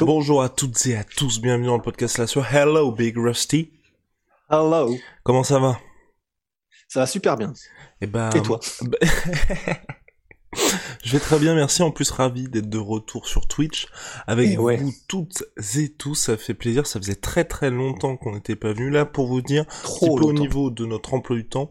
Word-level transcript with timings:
Bonjour 0.00 0.42
à 0.42 0.48
toutes 0.48 0.86
et 0.86 0.96
à 0.96 1.04
tous, 1.04 1.40
bienvenue 1.40 1.66
dans 1.66 1.76
le 1.76 1.82
podcast 1.82 2.18
La 2.18 2.26
Sueur. 2.26 2.46
Hello 2.54 2.90
Big 2.92 3.16
Rusty. 3.16 3.70
Hello. 4.48 4.96
Comment 5.22 5.44
ça 5.44 5.58
va? 5.58 5.78
Ça 6.88 7.00
va 7.00 7.06
super 7.06 7.36
bien. 7.36 7.52
Eh 8.00 8.06
ben, 8.06 8.30
Et 8.30 8.42
toi? 8.42 8.60
Bah- 8.82 8.98
Je 11.04 11.12
vais 11.12 11.20
très 11.20 11.38
bien, 11.38 11.54
merci. 11.54 11.82
En 11.82 11.90
plus, 11.92 12.10
ravi 12.10 12.48
d'être 12.48 12.68
de 12.68 12.78
retour 12.78 13.28
sur 13.28 13.46
Twitch 13.46 13.86
avec 14.26 14.50
Eh 14.52 14.58
ouais. 14.58 14.76
vous 14.78 14.92
toutes 15.06 15.44
et 15.78 15.92
tous. 15.92 16.14
Ça 16.14 16.36
fait 16.36 16.54
plaisir. 16.54 16.86
Ça 16.86 16.98
faisait 16.98 17.14
très 17.14 17.44
très 17.44 17.70
longtemps 17.70 18.16
qu'on 18.16 18.34
n'était 18.34 18.56
pas 18.56 18.72
venu 18.72 18.90
là 18.90 19.04
pour 19.04 19.26
vous 19.28 19.42
dire 19.42 19.62
un 19.62 19.64
petit 19.64 19.82
Trop 19.82 20.16
peu 20.16 20.24
au 20.24 20.32
niveau 20.32 20.70
de 20.70 20.86
notre 20.86 21.14
emploi 21.14 21.36
du 21.36 21.46
temps. 21.48 21.70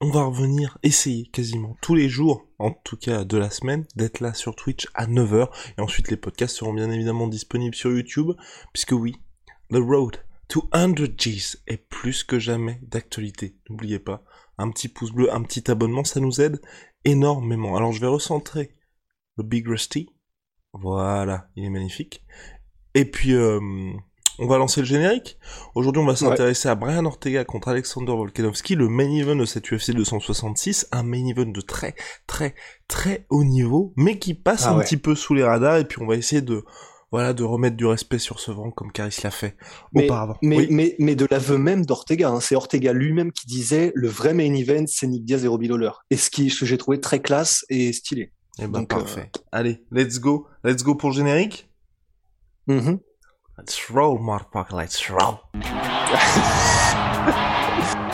On 0.00 0.10
va 0.10 0.24
revenir 0.24 0.78
essayer 0.82 1.26
quasiment 1.28 1.76
tous 1.80 1.94
les 1.94 2.08
jours, 2.08 2.44
en 2.62 2.70
tout 2.70 2.96
cas 2.96 3.24
de 3.24 3.36
la 3.36 3.50
semaine, 3.50 3.84
d'être 3.96 4.20
là 4.20 4.34
sur 4.34 4.54
Twitch 4.54 4.86
à 4.94 5.06
9h. 5.06 5.48
Et 5.76 5.80
ensuite, 5.80 6.10
les 6.10 6.16
podcasts 6.16 6.56
seront 6.56 6.72
bien 6.72 6.90
évidemment 6.90 7.26
disponibles 7.26 7.74
sur 7.74 7.90
YouTube, 7.90 8.32
puisque 8.72 8.92
oui, 8.92 9.16
The 9.70 9.78
Road 9.78 10.18
to 10.48 10.68
100 10.72 10.94
G's 11.16 11.62
est 11.66 11.88
plus 11.88 12.24
que 12.24 12.38
jamais 12.38 12.78
d'actualité. 12.82 13.56
N'oubliez 13.68 13.98
pas, 13.98 14.22
un 14.58 14.70
petit 14.70 14.88
pouce 14.88 15.12
bleu, 15.12 15.32
un 15.32 15.42
petit 15.42 15.70
abonnement, 15.70 16.04
ça 16.04 16.20
nous 16.20 16.40
aide 16.40 16.60
énormément. 17.04 17.76
Alors 17.76 17.92
je 17.92 18.00
vais 18.00 18.06
recentrer 18.06 18.74
le 19.36 19.44
Big 19.44 19.66
Rusty. 19.66 20.10
Voilà, 20.72 21.48
il 21.56 21.64
est 21.64 21.70
magnifique. 21.70 22.24
Et 22.94 23.04
puis, 23.04 23.34
euh, 23.34 23.60
on 24.38 24.46
va 24.46 24.58
lancer 24.58 24.80
le 24.80 24.86
générique. 24.86 25.38
Aujourd'hui, 25.74 26.02
on 26.02 26.06
va 26.06 26.16
s'intéresser 26.16 26.68
à 26.68 26.74
Brian 26.74 27.04
Ortega 27.04 27.44
contre 27.44 27.68
Alexander 27.68 28.12
Volkanovski, 28.12 28.74
le 28.74 28.88
main 28.88 29.10
event 29.10 29.36
de 29.36 29.44
cette 29.44 29.70
UFC 29.70 29.90
266, 29.92 30.88
un 30.92 31.02
main 31.02 31.26
event 31.26 31.46
de 31.50 31.60
très, 31.60 31.94
très, 32.26 32.54
très 32.88 33.26
haut 33.30 33.44
niveau, 33.44 33.92
mais 33.96 34.18
qui 34.18 34.34
passe 34.34 34.64
Ah 34.66 34.72
un 34.72 34.78
ouais. 34.78 34.84
petit 34.84 34.96
peu 34.96 35.14
sous 35.14 35.34
les 35.34 35.44
radars, 35.44 35.76
et 35.78 35.84
puis 35.84 36.00
on 36.00 36.06
va 36.06 36.16
essayer 36.16 36.40
de, 36.42 36.64
voilà, 37.10 37.32
de 37.34 37.42
remettre 37.44 37.76
du 37.76 37.84
respect 37.86 38.18
sur 38.18 38.40
ce 38.40 38.50
vent, 38.50 38.70
comme 38.70 38.90
Caris 38.90 39.16
l'a 39.22 39.30
fait 39.30 39.54
Mais, 39.92 40.04
auparavant. 40.06 40.36
mais, 40.42 40.56
Oui. 40.58 40.66
mais, 40.70 40.96
mais 40.98 41.14
de 41.14 41.26
l'aveu 41.30 41.58
même 41.58 41.84
d'Ortega, 41.84 42.30
hein. 42.30 42.40
c'est 42.40 42.56
Ortega 42.56 42.92
lui-même 42.92 43.32
qui 43.32 43.46
disait 43.46 43.92
le 43.94 44.08
vrai 44.08 44.32
main 44.34 44.54
event, 44.54 44.84
c'est 44.86 45.06
Nick 45.06 45.24
Diaz 45.24 45.44
et 45.44 45.48
Robbie 45.48 45.68
Lawler. 45.68 45.90
Et 46.10 46.16
ce, 46.16 46.30
qui, 46.30 46.48
ce 46.50 46.60
que 46.60 46.66
j'ai 46.66 46.78
trouvé 46.78 47.00
très 47.00 47.20
classe 47.20 47.64
et 47.68 47.92
stylé. 47.92 48.32
Eh 48.58 48.62
ben, 48.66 48.80
donc, 48.80 48.92
euh, 48.92 48.96
parfait. 48.96 49.30
Allez, 49.50 49.82
let's 49.90 50.18
go. 50.20 50.46
Let's 50.64 50.82
go 50.82 50.94
pour 50.94 51.10
le 51.10 51.14
générique. 51.14 51.68
Mhm. 52.66 52.98
Let's 53.62 53.92
roll, 53.92 54.18
motherfucker, 54.18 54.72
let's 54.72 55.08
roll. 55.08 55.40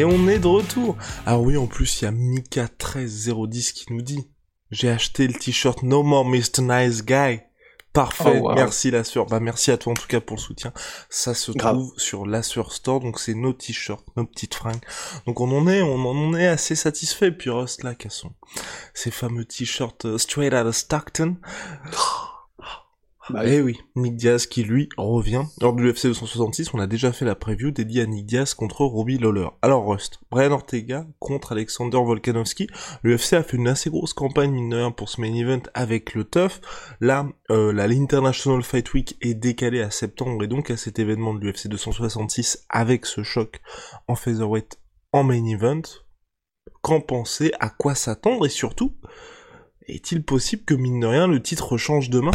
Et 0.00 0.04
on 0.06 0.28
est 0.28 0.38
de 0.38 0.46
retour. 0.46 0.96
Ah 1.26 1.38
oui, 1.38 1.58
en 1.58 1.66
plus, 1.66 2.00
il 2.00 2.04
y 2.06 2.08
a 2.08 2.10
Mika13010 2.10 3.74
qui 3.74 3.92
nous 3.92 4.00
dit 4.00 4.30
J'ai 4.70 4.88
acheté 4.88 5.26
le 5.26 5.34
t-shirt 5.34 5.82
No 5.82 6.02
More 6.02 6.24
Mr. 6.24 6.62
Nice 6.62 7.04
Guy. 7.04 7.40
Parfait, 7.92 8.38
Oh, 8.40 8.48
wow. 8.48 8.54
merci 8.54 8.90
la 8.90 9.04
sueur. 9.04 9.26
Bah 9.26 9.40
merci 9.40 9.70
à 9.70 9.76
toi 9.76 9.92
en 9.92 9.96
tout 9.96 10.06
cas 10.06 10.22
pour 10.22 10.36
le 10.38 10.40
soutien. 10.40 10.72
Ça 11.10 11.34
se 11.34 11.52
Grave. 11.52 11.74
trouve 11.74 11.92
sur 11.98 12.24
la 12.24 12.42
sueur 12.42 12.72
store, 12.72 13.00
donc 13.00 13.20
c'est 13.20 13.34
nos 13.34 13.52
t-shirts, 13.52 14.06
nos 14.16 14.24
petites 14.24 14.54
fringues. 14.54 14.80
Donc 15.26 15.38
on 15.40 15.54
en 15.54 15.68
est, 15.68 15.82
on 15.82 15.96
en 16.06 16.34
est 16.34 16.46
assez 16.46 16.76
satisfait. 16.76 17.30
Puis 17.30 17.50
Rust 17.50 17.82
là, 17.82 17.92
son, 18.08 18.32
ces 18.94 19.10
fameux 19.10 19.44
t-shirts 19.44 20.06
euh, 20.06 20.16
straight 20.16 20.54
out 20.54 20.64
of 20.66 20.74
Stockton. 20.76 21.36
Bah, 23.32 23.42
Eh 23.46 23.60
oui, 23.60 23.78
Nick 23.94 24.16
Diaz 24.16 24.46
qui 24.46 24.64
lui 24.64 24.88
revient. 24.96 25.44
Lors 25.60 25.72
de 25.72 25.82
l'UFC 25.82 26.06
266, 26.06 26.74
on 26.74 26.78
a 26.78 26.86
déjà 26.86 27.12
fait 27.12 27.24
la 27.24 27.34
preview 27.34 27.70
dédiée 27.70 28.02
à 28.02 28.06
Nick 28.06 28.26
Diaz 28.26 28.54
contre 28.54 28.84
Robbie 28.84 29.18
Lawler. 29.18 29.48
Alors 29.62 29.86
Rust, 29.86 30.18
Brian 30.30 30.50
Ortega 30.50 31.06
contre 31.18 31.52
Alexander 31.52 31.98
Volkanovski. 31.98 32.66
L'UFC 33.04 33.34
a 33.34 33.42
fait 33.42 33.56
une 33.56 33.68
assez 33.68 33.90
grosse 33.90 34.14
campagne 34.14 34.50
mine 34.50 34.70
de 34.70 34.76
rien 34.76 34.90
pour 34.90 35.08
ce 35.08 35.20
main 35.20 35.32
event 35.32 35.62
avec 35.74 36.14
le 36.14 36.24
TUF. 36.24 36.60
Là, 37.00 37.28
euh, 37.50 37.72
la 37.72 37.86
l'International 37.86 38.62
Fight 38.62 38.92
Week 38.94 39.16
est 39.20 39.34
décalée 39.34 39.82
à 39.82 39.90
septembre 39.90 40.42
et 40.42 40.48
donc 40.48 40.70
à 40.70 40.76
cet 40.76 40.98
événement 40.98 41.34
de 41.34 41.40
l'UFC 41.40 41.68
266 41.68 42.66
avec 42.68 43.06
ce 43.06 43.22
choc 43.22 43.60
en 44.08 44.16
featherweight 44.16 44.78
en 45.12 45.22
main 45.22 45.44
event. 45.46 45.82
Qu'en 46.82 47.00
penser 47.00 47.52
À 47.60 47.68
quoi 47.68 47.94
s'attendre? 47.94 48.46
Et 48.46 48.50
surtout, 48.50 48.94
est-il 49.86 50.24
possible 50.24 50.64
que 50.64 50.74
mine 50.74 51.00
de 51.00 51.06
rien 51.06 51.26
le 51.26 51.42
titre 51.42 51.76
change 51.76 52.10
demain 52.10 52.32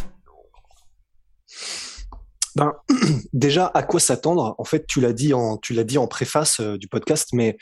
Ben, 2.56 2.74
déjà, 3.34 3.72
à 3.74 3.84
quoi 3.84 4.00
s'attendre? 4.00 4.56
En 4.58 4.64
fait, 4.64 4.86
tu 4.88 5.02
l'as 5.02 5.14
dit 5.14 5.34
en, 5.34 5.58
tu 5.58 5.74
l'as 5.74 5.84
dit 5.84 5.98
en 5.98 6.08
préface 6.08 6.60
euh, 6.60 6.78
du 6.78 6.88
podcast, 6.88 7.30
mais 7.34 7.58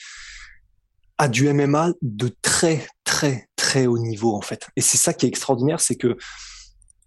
à 1.18 1.28
du 1.28 1.52
MMA 1.52 1.90
de 2.02 2.36
très, 2.42 2.86
très, 3.04 3.48
très 3.56 3.86
haut 3.86 4.00
niveau, 4.00 4.36
en 4.36 4.42
fait. 4.42 4.68
Et 4.76 4.82
c'est 4.82 4.98
ça 4.98 5.14
qui 5.14 5.26
est 5.26 5.30
extraordinaire, 5.30 5.80
c'est 5.80 5.96
que 5.96 6.18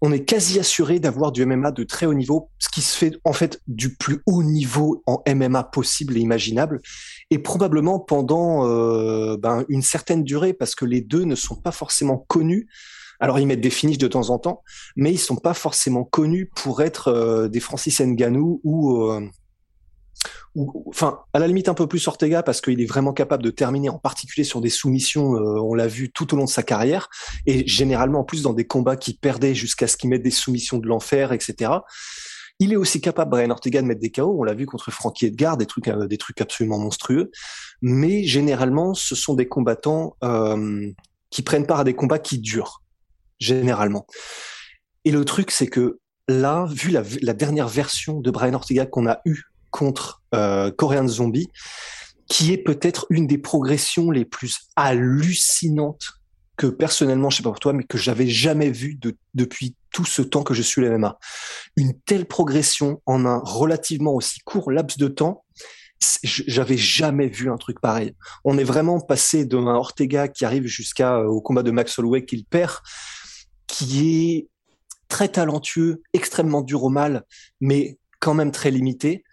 on 0.01 0.11
est 0.11 0.25
quasi 0.25 0.59
assuré 0.59 0.99
d'avoir 0.99 1.31
du 1.31 1.43
MMA 1.45 1.71
de 1.71 1.83
très 1.83 2.05
haut 2.05 2.13
niveau, 2.13 2.51
ce 2.59 2.69
qui 2.69 2.81
se 2.81 2.95
fait 2.95 3.17
en 3.23 3.33
fait 3.33 3.59
du 3.67 3.95
plus 3.95 4.21
haut 4.27 4.43
niveau 4.43 5.01
en 5.07 5.23
MMA 5.27 5.63
possible 5.63 6.17
et 6.17 6.19
imaginable, 6.19 6.81
et 7.31 7.39
probablement 7.39 7.99
pendant 7.99 8.67
euh, 8.67 9.37
ben, 9.37 9.65
une 9.69 9.81
certaine 9.81 10.23
durée, 10.23 10.53
parce 10.53 10.75
que 10.75 10.85
les 10.85 11.01
deux 11.01 11.23
ne 11.23 11.35
sont 11.35 11.55
pas 11.55 11.71
forcément 11.71 12.17
connus. 12.27 12.67
Alors 13.19 13.39
ils 13.39 13.47
mettent 13.47 13.61
des 13.61 13.69
finishes 13.69 13.97
de 13.97 14.07
temps 14.07 14.29
en 14.29 14.39
temps, 14.39 14.63
mais 14.95 15.11
ils 15.11 15.17
sont 15.17 15.35
pas 15.35 15.53
forcément 15.53 16.03
connus 16.03 16.49
pour 16.55 16.81
être 16.81 17.07
euh, 17.09 17.47
des 17.47 17.59
Francis 17.59 17.99
Ngannou 17.99 18.61
ou, 18.63 19.01
euh, 19.03 19.27
ou, 20.55 20.85
enfin, 20.89 21.19
à 21.33 21.39
la 21.39 21.47
limite 21.47 21.69
un 21.69 21.73
peu 21.73 21.87
plus 21.87 22.07
Ortega 22.07 22.43
parce 22.43 22.61
qu'il 22.61 22.81
est 22.81 22.85
vraiment 22.85 23.13
capable 23.13 23.43
de 23.43 23.49
terminer, 23.49 23.89
en 23.89 23.99
particulier 23.99 24.43
sur 24.43 24.61
des 24.61 24.69
soumissions. 24.69 25.35
euh, 25.35 25.59
on 25.61 25.73
l'a 25.73 25.87
vu 25.87 26.11
tout 26.11 26.33
au 26.33 26.37
long 26.37 26.45
de 26.45 26.49
sa 26.49 26.63
carrière 26.63 27.09
et 27.45 27.67
généralement 27.67 28.19
en 28.19 28.23
plus 28.23 28.41
dans 28.41 28.53
des 28.53 28.65
combats 28.65 28.95
qui 28.97 29.13
perdaient 29.13 29.55
jusqu'à 29.55 29.87
ce 29.87 29.97
qu'il 29.97 30.09
mette 30.09 30.23
des 30.23 30.31
soumissions 30.31 30.77
de 30.77 30.87
l'enfer, 30.87 31.31
etc. 31.31 31.71
Il 32.59 32.73
est 32.73 32.75
aussi 32.75 33.01
capable, 33.01 33.31
Brian 33.31 33.51
Ortega, 33.51 33.81
de 33.81 33.87
mettre 33.87 34.01
des 34.01 34.09
KO. 34.09 34.35
On 34.39 34.43
l'a 34.43 34.55
vu 34.55 34.65
contre 34.65 34.89
Frankie 34.89 35.27
Edgar, 35.27 35.57
des 35.57 35.67
trucs, 35.67 35.87
euh, 35.87 36.07
des 36.07 36.17
trucs 36.17 36.41
absolument 36.41 36.79
monstrueux. 36.79 37.29
Mais 37.81 38.23
généralement, 38.23 38.95
ce 38.95 39.15
sont 39.15 39.35
des 39.35 39.47
combattants 39.47 40.15
euh, 40.23 40.91
qui 41.29 41.43
prennent 41.43 41.67
part 41.67 41.81
à 41.81 41.83
des 41.83 41.93
combats 41.93 42.19
qui 42.19 42.39
durent 42.39 42.81
généralement. 43.39 44.05
Et 45.05 45.11
le 45.11 45.23
truc, 45.25 45.51
c'est 45.51 45.67
que 45.67 45.99
là, 46.27 46.65
vu 46.69 46.89
la, 46.91 47.03
la 47.21 47.33
dernière 47.33 47.67
version 47.67 48.19
de 48.19 48.31
Brian 48.31 48.53
Ortega 48.53 48.85
qu'on 48.85 49.07
a 49.07 49.19
eue 49.25 49.43
contre 49.71 50.21
euh, 50.33 50.71
Korean 50.71 51.07
Zombie, 51.07 51.49
qui 52.27 52.51
est 52.51 52.57
peut-être 52.57 53.05
une 53.09 53.27
des 53.27 53.37
progressions 53.37 54.11
les 54.11 54.25
plus 54.25 54.59
hallucinantes 54.75 56.17
que 56.57 56.67
personnellement, 56.67 57.29
je 57.29 57.37
sais 57.37 57.43
pas 57.43 57.51
pour 57.51 57.59
toi, 57.59 57.73
mais 57.73 57.83
que 57.83 57.97
j'avais 57.97 58.27
jamais 58.27 58.71
vu 58.71 58.95
de, 58.95 59.15
depuis 59.35 59.75
tout 59.91 60.05
ce 60.05 60.21
temps 60.21 60.43
que 60.43 60.53
je 60.53 60.63
suis 60.63 60.81
le 60.81 60.97
MMA. 60.97 61.17
Une 61.75 61.93
telle 62.01 62.25
progression 62.25 63.01
en 63.05 63.25
un 63.25 63.39
relativement 63.43 64.13
aussi 64.13 64.39
court 64.39 64.71
laps 64.71 64.97
de 64.97 65.07
temps, 65.07 65.45
j'avais 66.23 66.77
jamais 66.77 67.27
vu 67.27 67.51
un 67.51 67.57
truc 67.57 67.79
pareil. 67.79 68.15
On 68.43 68.57
est 68.57 68.63
vraiment 68.63 68.99
passé 68.99 69.45
d'un 69.45 69.67
Ortega 69.67 70.27
qui 70.27 70.45
arrive 70.45 70.65
jusqu'à 70.65 71.17
euh, 71.17 71.25
au 71.25 71.41
combat 71.41 71.63
de 71.63 71.71
Max 71.71 71.97
Holloway 71.97 72.25
qu'il 72.25 72.45
perd, 72.45 72.73
qui 73.67 74.29
est 74.29 74.47
très 75.07 75.29
talentueux, 75.29 76.01
extrêmement 76.13 76.61
dur 76.61 76.83
au 76.83 76.89
mal, 76.89 77.23
mais 77.61 77.97
quand 78.19 78.33
même 78.33 78.51
très 78.51 78.71
limité, 78.71 79.23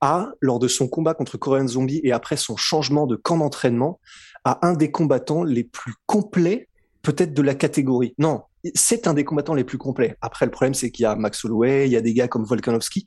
à, 0.00 0.30
lors 0.40 0.58
de 0.58 0.68
son 0.68 0.88
combat 0.88 1.14
contre 1.14 1.38
Korean 1.38 1.66
Zombie 1.66 2.00
et 2.04 2.12
après 2.12 2.36
son 2.36 2.56
changement 2.56 3.06
de 3.06 3.16
camp 3.16 3.38
d'entraînement, 3.38 4.00
à 4.44 4.66
un 4.66 4.74
des 4.74 4.90
combattants 4.90 5.42
les 5.42 5.64
plus 5.64 5.94
complets, 6.06 6.68
peut-être 7.02 7.34
de 7.34 7.42
la 7.42 7.54
catégorie. 7.54 8.14
Non, 8.18 8.42
c'est 8.74 9.06
un 9.06 9.14
des 9.14 9.24
combattants 9.24 9.54
les 9.54 9.64
plus 9.64 9.78
complets. 9.78 10.16
Après, 10.20 10.44
le 10.44 10.50
problème, 10.50 10.74
c'est 10.74 10.90
qu'il 10.90 11.04
y 11.04 11.06
a 11.06 11.14
Max 11.14 11.44
Holloway, 11.44 11.86
il 11.86 11.92
y 11.92 11.96
a 11.96 12.00
des 12.00 12.14
gars 12.14 12.28
comme 12.28 12.44
Volkanovski, 12.44 13.06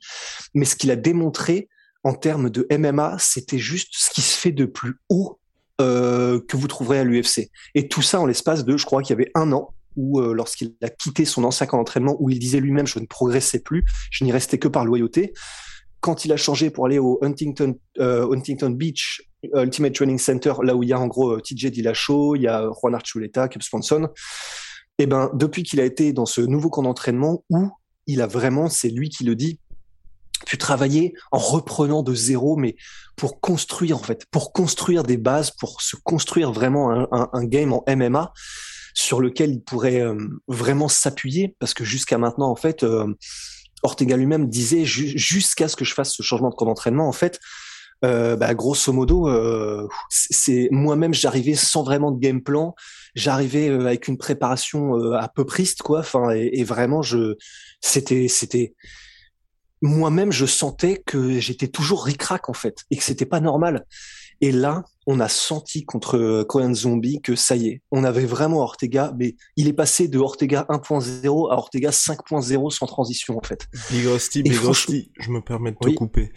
mais 0.54 0.64
ce 0.64 0.74
qu'il 0.74 0.90
a 0.90 0.96
démontré 0.96 1.68
en 2.02 2.14
termes 2.14 2.50
de 2.50 2.66
MMA, 2.70 3.16
c'était 3.18 3.58
juste 3.58 3.90
ce 3.92 4.10
qui 4.10 4.22
se 4.22 4.36
fait 4.36 4.52
de 4.52 4.64
plus 4.64 4.94
haut 5.10 5.38
euh, 5.80 6.40
que 6.48 6.56
vous 6.56 6.66
trouverez 6.66 6.98
à 6.98 7.04
l'UFC. 7.04 7.50
Et 7.74 7.88
tout 7.88 8.02
ça 8.02 8.20
en 8.20 8.26
l'espace 8.26 8.64
de, 8.64 8.76
je 8.76 8.86
crois 8.86 9.02
qu'il 9.02 9.10
y 9.10 9.20
avait 9.20 9.30
un 9.34 9.52
an, 9.52 9.74
où 9.96 10.20
euh, 10.20 10.32
lorsqu'il 10.34 10.74
a 10.82 10.88
quitté 10.88 11.24
son 11.24 11.44
ancien 11.44 11.66
camp 11.66 11.78
d'entraînement, 11.78 12.16
où 12.20 12.30
il 12.30 12.38
disait 12.38 12.60
lui-même, 12.60 12.86
je 12.86 12.98
ne 12.98 13.06
progressais 13.06 13.60
plus, 13.60 13.84
je 14.10 14.24
n'y 14.24 14.32
restais 14.32 14.58
que 14.58 14.68
par 14.68 14.84
loyauté. 14.84 15.32
Quand 16.00 16.24
il 16.24 16.32
a 16.32 16.36
changé 16.36 16.70
pour 16.70 16.86
aller 16.86 16.98
au 16.98 17.18
Huntington, 17.22 17.76
euh, 17.98 18.70
Beach 18.70 19.22
Ultimate 19.54 19.94
Training 19.94 20.18
Center, 20.18 20.54
là 20.62 20.74
où 20.74 20.82
il 20.82 20.88
y 20.88 20.92
a 20.92 21.00
en 21.00 21.06
gros 21.06 21.38
TJ 21.40 21.66
Dillashaw, 21.66 22.36
il 22.36 22.42
y 22.42 22.48
a 22.48 22.70
Juan 22.80 22.94
Archuleta, 22.94 23.48
Cap 23.48 23.62
Swanson, 23.62 24.08
et 24.98 25.04
eh 25.04 25.06
ben 25.06 25.30
depuis 25.32 25.62
qu'il 25.62 25.80
a 25.80 25.84
été 25.84 26.12
dans 26.12 26.26
ce 26.26 26.42
nouveau 26.42 26.68
camp 26.68 26.82
d'entraînement 26.82 27.42
où 27.48 27.70
il 28.06 28.20
a 28.20 28.26
vraiment, 28.26 28.68
c'est 28.68 28.90
lui 28.90 29.08
qui 29.08 29.24
le 29.24 29.34
dit, 29.34 29.58
pu 30.46 30.58
travailler 30.58 31.14
en 31.32 31.38
reprenant 31.38 32.02
de 32.02 32.14
zéro, 32.14 32.56
mais 32.56 32.76
pour 33.16 33.40
construire 33.40 33.96
en 33.96 34.02
fait, 34.02 34.26
pour 34.30 34.52
construire 34.52 35.02
des 35.02 35.16
bases, 35.16 35.50
pour 35.50 35.80
se 35.80 35.96
construire 35.96 36.52
vraiment 36.52 37.06
un, 37.12 37.44
game 37.44 37.72
en 37.72 37.84
MMA 37.88 38.32
sur 38.94 39.20
lequel 39.20 39.50
il 39.50 39.62
pourrait 39.62 40.00
euh, 40.00 40.16
vraiment 40.48 40.88
s'appuyer, 40.88 41.56
parce 41.58 41.74
que 41.74 41.84
jusqu'à 41.84 42.18
maintenant 42.18 42.50
en 42.50 42.56
fait, 42.56 42.82
euh, 42.82 43.06
Ortega 43.82 44.16
lui-même 44.16 44.48
disait 44.48 44.84
jusqu'à 44.84 45.68
ce 45.68 45.76
que 45.76 45.84
je 45.84 45.94
fasse 45.94 46.14
ce 46.14 46.22
changement 46.22 46.50
de 46.50 46.54
camp 46.54 46.66
d'entraînement 46.66 47.08
en 47.08 47.12
fait. 47.12 47.38
Euh, 48.02 48.34
bah, 48.34 48.54
grosso 48.54 48.92
modo, 48.92 49.28
c'est 50.08 50.68
moi-même 50.70 51.12
j'arrivais 51.12 51.54
sans 51.54 51.82
vraiment 51.82 52.10
de 52.10 52.18
game 52.18 52.42
plan, 52.42 52.74
j'arrivais 53.14 53.68
avec 53.68 54.08
une 54.08 54.16
préparation 54.16 55.12
à 55.14 55.28
peu 55.28 55.44
priste 55.44 55.82
quoi. 55.82 56.00
Enfin 56.00 56.30
et, 56.34 56.50
et, 56.54 56.64
vraiment 56.64 57.02
je, 57.02 57.36
c'était 57.80 58.28
c'était 58.28 58.74
moi-même 59.82 60.32
je 60.32 60.46
sentais 60.46 61.02
que 61.04 61.40
j'étais 61.40 61.68
toujours 61.68 62.04
ricrac 62.04 62.48
en 62.48 62.54
fait 62.54 62.84
et 62.90 62.96
que 62.96 63.02
c'était 63.02 63.26
pas 63.26 63.40
normal. 63.40 63.86
Et 64.40 64.52
là, 64.52 64.84
on 65.06 65.20
a 65.20 65.28
senti 65.28 65.84
contre 65.84 66.44
Korean 66.44 66.74
Zombie 66.74 67.20
que 67.20 67.34
ça 67.34 67.56
y 67.56 67.68
est, 67.68 67.82
on 67.90 68.04
avait 68.04 68.24
vraiment 68.24 68.60
Ortega, 68.60 69.12
mais 69.18 69.36
il 69.56 69.68
est 69.68 69.72
passé 69.72 70.08
de 70.08 70.18
Ortega 70.18 70.66
1.0 70.68 71.50
à 71.50 71.56
Ortega 71.56 71.90
5.0 71.90 72.70
sans 72.70 72.86
transition 72.86 73.36
en 73.36 73.42
fait. 73.42 73.66
Big 73.90 74.06
Rusty, 74.06 74.42
Big 74.42 74.54
Rusty, 74.54 75.12
je 75.18 75.30
me 75.30 75.40
permets 75.40 75.72
de 75.72 75.76
te 75.76 75.90
couper. 75.90 76.32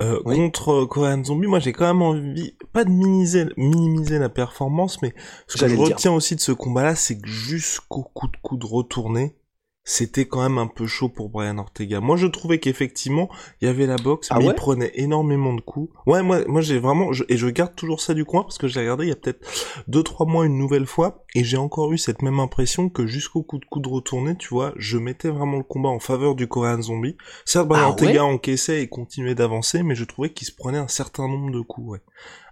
Euh, 0.00 0.20
Contre 0.24 0.86
Korean 0.86 1.22
Zombie, 1.22 1.46
moi 1.46 1.60
j'ai 1.60 1.72
quand 1.72 1.86
même 1.86 2.02
envie, 2.02 2.56
pas 2.72 2.84
de 2.84 2.90
minimiser, 2.90 3.46
minimiser 3.56 4.18
la 4.18 4.28
performance, 4.28 5.00
mais 5.02 5.14
ce 5.46 5.56
que 5.56 5.68
je 5.68 5.76
retiens 5.76 6.12
aussi 6.12 6.34
de 6.34 6.40
ce 6.40 6.50
combat-là, 6.50 6.96
c'est 6.96 7.20
que 7.20 7.28
jusqu'au 7.28 8.02
coup 8.02 8.26
de 8.26 8.36
coude 8.42 8.64
retourné, 8.64 9.36
c'était 9.84 10.24
quand 10.24 10.42
même 10.42 10.56
un 10.56 10.66
peu 10.66 10.86
chaud 10.86 11.10
pour 11.10 11.28
Brian 11.28 11.58
Ortega. 11.58 12.00
Moi, 12.00 12.16
je 12.16 12.26
trouvais 12.26 12.58
qu'effectivement, 12.58 13.28
il 13.60 13.66
y 13.66 13.70
avait 13.70 13.86
la 13.86 13.96
boxe, 13.96 14.28
ah 14.30 14.38
mais 14.38 14.46
il 14.46 14.54
prenait 14.54 14.90
énormément 14.94 15.52
de 15.52 15.60
coups. 15.60 15.92
Ouais, 16.06 16.22
moi, 16.22 16.40
moi, 16.48 16.62
j'ai 16.62 16.78
vraiment, 16.78 17.10
et 17.28 17.36
je 17.36 17.48
garde 17.48 17.74
toujours 17.74 18.00
ça 18.00 18.14
du 18.14 18.24
coin 18.24 18.42
parce 18.42 18.56
que 18.56 18.66
j'ai 18.66 18.80
regardé 18.80 19.04
il 19.04 19.08
y 19.10 19.12
a 19.12 19.16
peut-être 19.16 19.46
deux, 19.86 20.02
trois 20.02 20.26
mois 20.26 20.46
une 20.46 20.56
nouvelle 20.56 20.86
fois, 20.86 21.24
et 21.34 21.44
j'ai 21.44 21.58
encore 21.58 21.92
eu 21.92 21.98
cette 21.98 22.22
même 22.22 22.40
impression 22.40 22.88
que 22.88 23.06
jusqu'au 23.06 23.42
coup 23.42 23.58
de 23.58 23.66
coude 23.66 23.86
retourné, 23.86 24.36
tu 24.36 24.48
vois, 24.48 24.72
je 24.76 24.96
mettais 24.96 25.28
vraiment 25.28 25.58
le 25.58 25.64
combat 25.64 25.90
en 25.90 26.00
faveur 26.00 26.34
du 26.34 26.48
Korean 26.48 26.80
Zombie. 26.80 27.16
Certes, 27.44 27.68
Brian 27.68 27.84
ah 27.84 27.88
Ortega 27.90 28.24
encaissait 28.24 28.80
et 28.80 28.88
continuait 28.88 29.34
d'avancer, 29.34 29.82
mais 29.82 29.94
je 29.94 30.04
trouvais 30.04 30.32
qu'il 30.32 30.46
se 30.46 30.52
prenait 30.52 30.78
un 30.78 30.88
certain 30.88 31.28
nombre 31.28 31.50
de 31.50 31.60
coups, 31.60 31.90
ouais. 31.90 32.00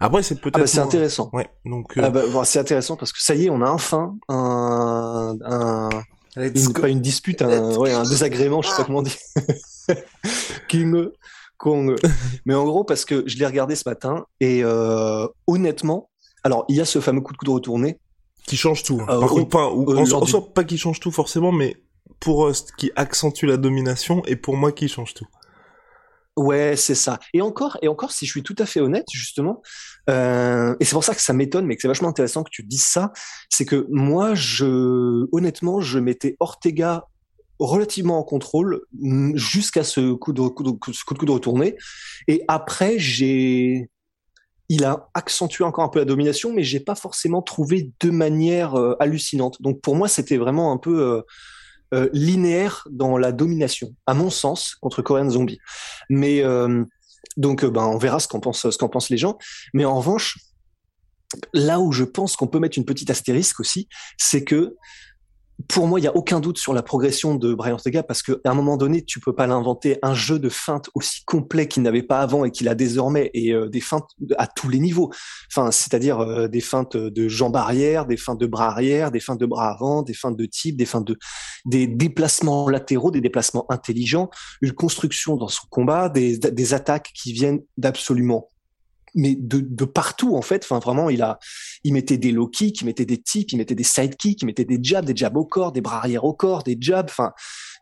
Après, 0.01 0.23
c'est 0.23 0.39
peut-être. 0.39 0.57
Ah 0.57 0.61
bah, 0.61 0.67
c'est 0.67 0.81
intéressant. 0.81 1.31
Ouais, 1.33 1.49
donc. 1.65 1.97
Euh... 1.97 2.03
Ah 2.05 2.11
bah, 2.11 2.45
c'est 2.45 2.59
intéressant 2.59 2.97
parce 2.97 3.13
que 3.13 3.23
ça 3.23 3.35
y 3.35 3.47
est, 3.47 3.51
on 3.51 3.63
a 3.63 3.71
enfin 3.71 4.17
un, 4.29 5.39
un 5.45 5.89
une, 6.37 6.73
pas 6.73 6.89
une 6.89 7.01
dispute, 7.01 7.43
un, 7.43 7.77
ouais, 7.77 7.93
un 7.93 8.05
désagrément, 8.05 8.63
je 8.63 8.69
sais 8.69 8.77
pas 8.77 8.85
comment 8.85 9.03
dire. 9.03 9.17
King 10.69 11.09
Kong. 11.59 11.97
Mais 12.47 12.55
en 12.55 12.65
gros, 12.65 12.85
parce 12.85 13.05
que 13.05 13.23
je 13.27 13.39
l'ai 13.39 13.47
regardé 13.47 13.77
ce 13.77 13.89
matin 13.89 14.27
et 14.41 14.65
euh, 14.65 15.27
honnêtement, 15.47 16.11
alors 16.43 16.65
il 16.69 16.77
y 16.77 16.81
a 16.81 16.85
ce 16.85 17.01
fameux 17.01 17.21
coup 17.21 17.33
de 17.33 17.39
coude 17.39 17.51
retourné 17.51 17.99
qui 18.47 18.57
change 18.57 18.83
tout. 18.83 19.01
Hein. 19.01 19.07
Euh, 19.09 19.21
Par 19.21 19.29
contre, 19.29 19.49
pas, 19.49 19.71
ou, 19.71 19.89
euh, 19.91 20.41
pas 20.55 20.65
qui 20.65 20.79
change 20.79 21.01
tout 21.01 21.13
forcément, 21.13 21.53
mais 21.53 21.77
pour 22.19 22.51
qui 22.77 22.91
accentue 22.97 23.47
la 23.47 23.57
domination 23.57 24.23
et 24.27 24.37
pour 24.37 24.57
moi 24.57 24.73
qui 24.73 24.89
change 24.89 25.15
tout. 25.15 25.27
Ouais, 26.37 26.77
c'est 26.77 26.95
ça. 26.95 27.19
Et 27.35 27.43
encore, 27.43 27.77
et 27.83 27.89
encore, 27.89 28.11
si 28.11 28.25
je 28.25 28.31
suis 28.31 28.43
tout 28.43 28.57
à 28.59 28.65
fait 28.65 28.81
honnête, 28.81 29.07
justement, 29.13 29.61
euh, 30.09 30.75
et 30.81 30.85
c'est 30.85 30.95
pour 30.95 31.05
ça 31.05 31.15
que 31.15 31.21
ça 31.21 31.35
m'étonne, 31.35 31.67
mais 31.67 31.77
que 31.77 31.83
c'est 31.83 31.89
vachement 31.89 32.09
intéressant 32.09 32.43
que 32.43 32.51
tu 32.51 32.63
dises 32.63 32.85
ça, 32.85 33.13
c'est 33.51 33.67
que 33.67 33.87
moi, 33.91 34.33
honnêtement, 35.33 35.81
je 35.83 35.99
mettais 35.99 36.37
Ortega 36.41 37.07
relativement 37.59 38.19
en 38.19 38.23
contrôle 38.23 38.83
mm, 38.99 39.37
jusqu'à 39.37 39.85
ce 39.85 40.13
coup 40.13 40.33
de, 40.33 40.41
coup 40.49 40.63
de, 40.63 40.73
ce 40.93 41.05
coup 41.05 41.15
de 41.15 41.31
retourné. 41.31 41.77
Et 42.29 42.45
après, 42.49 42.97
il 44.69 44.85
a 44.85 45.11
accentué 45.13 45.65
encore 45.65 45.85
un 45.85 45.89
peu 45.89 45.99
la 45.99 46.07
domination, 46.07 46.53
mais 46.53 46.63
j'ai 46.63 46.81
pas 46.81 46.95
forcément 46.95 47.43
trouvé 47.43 47.91
de 48.01 48.11
manière 48.11 48.75
euh, 48.75 48.97
hallucinante. 49.01 49.61
Donc 49.61 49.83
pour 49.83 49.97
moi, 49.97 50.09
c'était 50.09 50.39
vraiment 50.39 50.73
un 50.73 50.79
peu 50.79 50.99
euh, 50.99 51.23
euh, 51.93 52.09
linéaire 52.13 52.87
dans 52.91 53.19
la 53.19 53.33
domination, 53.33 53.95
à 54.07 54.15
mon 54.15 54.31
sens, 54.31 54.75
contre 54.77 55.03
Korean 55.03 55.29
Zombie. 55.31 55.59
Mais 56.09 56.43
euh, 56.43 56.85
donc, 57.37 57.65
euh, 57.65 57.71
ben, 57.71 57.85
on 57.85 57.99
verra 57.99 58.21
ce 58.21 58.29
qu'en 58.29 58.41
pensent, 58.41 58.71
ce 58.71 58.79
qu'en 58.79 58.89
pensent 58.89 59.11
les 59.11 59.19
gens. 59.19 59.39
Mais 59.75 59.85
en 59.85 59.97
revanche, 59.97 60.39
là 61.53 61.81
où 61.81 61.93
je 61.93 62.05
pense 62.05 62.37
qu'on 62.37 62.47
peut 62.47 62.59
mettre 62.59 62.79
une 62.79 62.85
petite 62.85 63.11
astérisque 63.11 63.61
aussi, 63.61 63.89
c'est 64.19 64.45
que 64.45 64.77
pour 65.69 65.87
moi, 65.87 66.01
il 66.01 66.05
y 66.05 66.07
a 66.07 66.17
aucun 66.17 66.41
doute 66.41 66.59
sur 66.59 66.73
la 66.73 66.83
progression 66.83 67.35
de 67.35 67.55
Brian 67.55 67.75
Ortega 67.75 68.03
parce 68.03 68.23
qu'à 68.23 68.35
un 68.45 68.55
moment 68.55 68.77
donné, 68.77 69.03
tu 69.03 69.21
peux 69.21 69.35
pas 69.35 69.47
l'inventer 69.47 69.99
un 70.03 70.15
jeu 70.15 70.39
de 70.39 70.49
feintes 70.49 70.91
aussi 70.95 71.25
complet 71.25 71.69
qu'il 71.69 71.83
n'avait 71.83 72.03
pas 72.03 72.21
avant 72.21 72.45
et 72.45 72.51
qu'il 72.51 72.69
a 72.69 72.75
désormais 72.75 73.31
et 73.35 73.53
euh, 73.53 73.69
des 73.69 73.81
feintes 73.81 74.09
à 74.39 74.47
tous 74.47 74.69
les 74.69 74.79
niveaux. 74.79 75.11
Enfin, 75.51 75.71
c'est-à-dire 75.71 76.21
euh, 76.21 76.49
des 76.49 76.61
feintes 76.61 76.97
de 76.97 77.29
jambes 77.29 77.57
arrière, 77.57 78.07
des 78.07 78.17
feintes 78.17 78.41
de 78.41 78.47
bras 78.47 78.69
arrière, 78.69 79.11
des 79.11 79.21
feintes 79.21 79.41
de 79.41 79.47
bras 79.47 79.71
avant, 79.71 80.03
des 80.03 80.15
feintes 80.15 80.37
de 80.37 80.47
type, 80.47 80.77
des 80.77 80.87
feintes 80.87 81.07
de 81.07 81.19
des 81.65 81.87
déplacements 81.87 82.69
latéraux, 82.69 83.11
des 83.11 83.21
déplacements 83.21 83.67
intelligents, 83.71 84.31
une 84.63 84.73
construction 84.73 85.37
dans 85.37 85.49
son 85.49 85.67
combat, 85.71 86.09
des, 86.09 86.39
des 86.39 86.75
attaques 86.75 87.11
qui 87.15 87.33
viennent 87.33 87.61
d'absolument 87.77 88.52
mais 89.15 89.35
de, 89.35 89.61
de, 89.61 89.85
partout 89.85 90.37
en 90.37 90.43
fait. 90.43 90.65
Enfin 90.65 90.79
vraiment, 90.79 91.11
il 91.11 91.23
a, 91.23 91.39
il 91.85 91.93
mettait 91.93 92.19
des 92.19 92.33
low 92.33 92.47
kicks, 92.47 92.81
il 92.81 92.85
mettait 92.85 93.05
des 93.05 93.19
tips, 93.19 93.53
il 93.53 93.57
mettait 93.57 93.75
des 93.75 93.85
side 93.85 94.17
kicks, 94.17 94.43
il 94.43 94.47
mettait 94.47 94.65
des 94.65 94.79
jabs, 94.83 95.05
des 95.05 95.17
jabs 95.17 95.37
au 95.37 95.45
corps, 95.45 95.73
des 95.73 95.81
bras 95.81 95.99
arrière 95.99 96.25
au 96.25 96.35
corps, 96.35 96.63
des 96.63 96.77
jabs, 96.81 97.07
enfin 97.09 97.33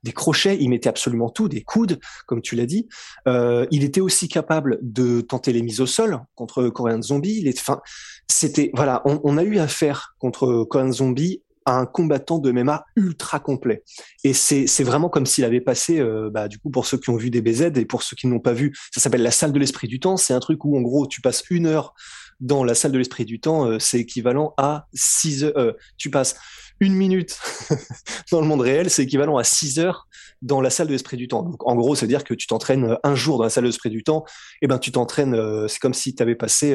des 0.03 0.13
crochets. 0.13 0.57
Il 0.61 0.71
mettait 0.71 0.89
absolument 0.89 1.31
tout, 1.31 1.49
des 1.49 1.63
coudes, 1.63 2.01
comme 2.27 2.43
tu 2.43 2.57
l'as 2.57 2.67
dit. 2.67 2.89
Euh, 3.29 3.67
il 3.71 3.85
était 3.85 4.01
aussi 4.01 4.29
capable 4.29 4.79
de 4.83 5.21
tenter 5.21 5.53
les 5.53 5.63
mises 5.63 5.81
au 5.81 5.87
sol 5.87 6.21
contre 6.35 6.69
Korean 6.69 7.03
Zombie. 7.03 7.39
Il 7.39 7.49
est, 7.49 7.59
enfin, 7.59 7.81
c'était 8.29 8.71
voilà, 8.75 9.03
on, 9.05 9.21
on, 9.25 9.37
a 9.37 9.45
eu 9.45 9.59
affaire 9.59 10.15
contre 10.19 10.65
Korean 10.65 10.93
Zombie 10.93 11.43
un 11.67 11.87
combattant 11.87 12.39
de 12.39 12.51
MMA 12.51 12.85
ultra 12.97 13.39
complet. 13.41 13.85
Et 14.25 14.33
c'est 14.33 14.83
vraiment 14.83 15.09
comme 15.09 15.27
s'il 15.27 15.45
avait 15.45 15.61
passé, 15.61 16.01
euh, 16.01 16.31
bah, 16.33 16.49
du 16.49 16.59
coup, 16.59 16.71
pour 16.71 16.87
ceux 16.87 16.99
qui 16.99 17.11
ont 17.11 17.17
vu 17.17 17.31
des 17.31 17.43
BZ 17.43 17.73
et 17.77 17.85
pour 17.85 18.03
ceux 18.03 18.17
qui 18.17 18.27
n'ont 18.27 18.41
pas 18.41 18.53
vu, 18.53 18.75
ça 18.93 19.01
s'appelle 19.01 19.23
la 19.23 19.31
salle 19.31 19.53
de 19.53 19.59
l'esprit 19.59 19.89
du 19.89 20.01
temps. 20.01 20.17
C'est 20.17 20.35
un 20.35 20.41
truc 20.41 20.65
où, 20.65 20.77
en 20.77 20.81
gros, 20.81 21.07
tu 21.07 21.21
passes 21.21 21.45
une 21.51 21.67
heure 21.67 21.95
dans 22.41 22.65
la 22.65 22.75
salle 22.75 22.93
de 22.93 22.99
l'esprit 22.99 23.25
du 23.25 23.41
temps. 23.41 23.67
Euh, 23.67 23.79
c'est 23.79 24.01
équivalent 24.01 24.55
à 24.57 24.87
six 24.95 25.45
heures. 25.45 25.57
Euh, 25.57 25.73
tu 25.99 26.11
passes 26.11 26.37
une 26.81 26.95
minute 26.95 27.39
dans 28.33 28.41
le 28.41 28.47
monde 28.47 28.63
réel, 28.63 28.89
c'est 28.89 29.03
équivalent 29.03 29.37
à 29.37 29.45
six 29.45 29.79
heures 29.79 30.09
dans 30.41 30.63
la 30.63 30.71
salle 30.71 30.87
de 30.87 30.93
l'esprit 30.93 31.19
du 31.19 31.29
temps. 31.29 31.43
Donc, 31.43 31.67
en 31.67 31.75
gros, 31.75 31.95
c'est 31.95 32.07
à 32.07 32.09
dire 32.09 32.25
que 32.25 32.33
tu 32.33 32.47
t'entraînes 32.47 32.97
un 33.03 33.15
jour 33.15 33.37
dans 33.37 33.45
la 33.45 33.51
salle 33.51 33.65
de 33.65 33.69
l'esprit 33.69 33.91
du 33.91 34.03
temps. 34.03 34.25
Et 34.63 34.67
ben, 34.67 34.79
tu 34.79 34.91
t'entraînes. 34.91 35.37
c'est 35.69 35.79
comme 35.79 35.93
si 35.93 36.15
tu 36.15 36.23
avais 36.23 36.37
passé, 36.37 36.75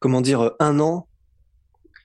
comment 0.00 0.20
dire, 0.20 0.50
un 0.58 0.80
an 0.80 1.06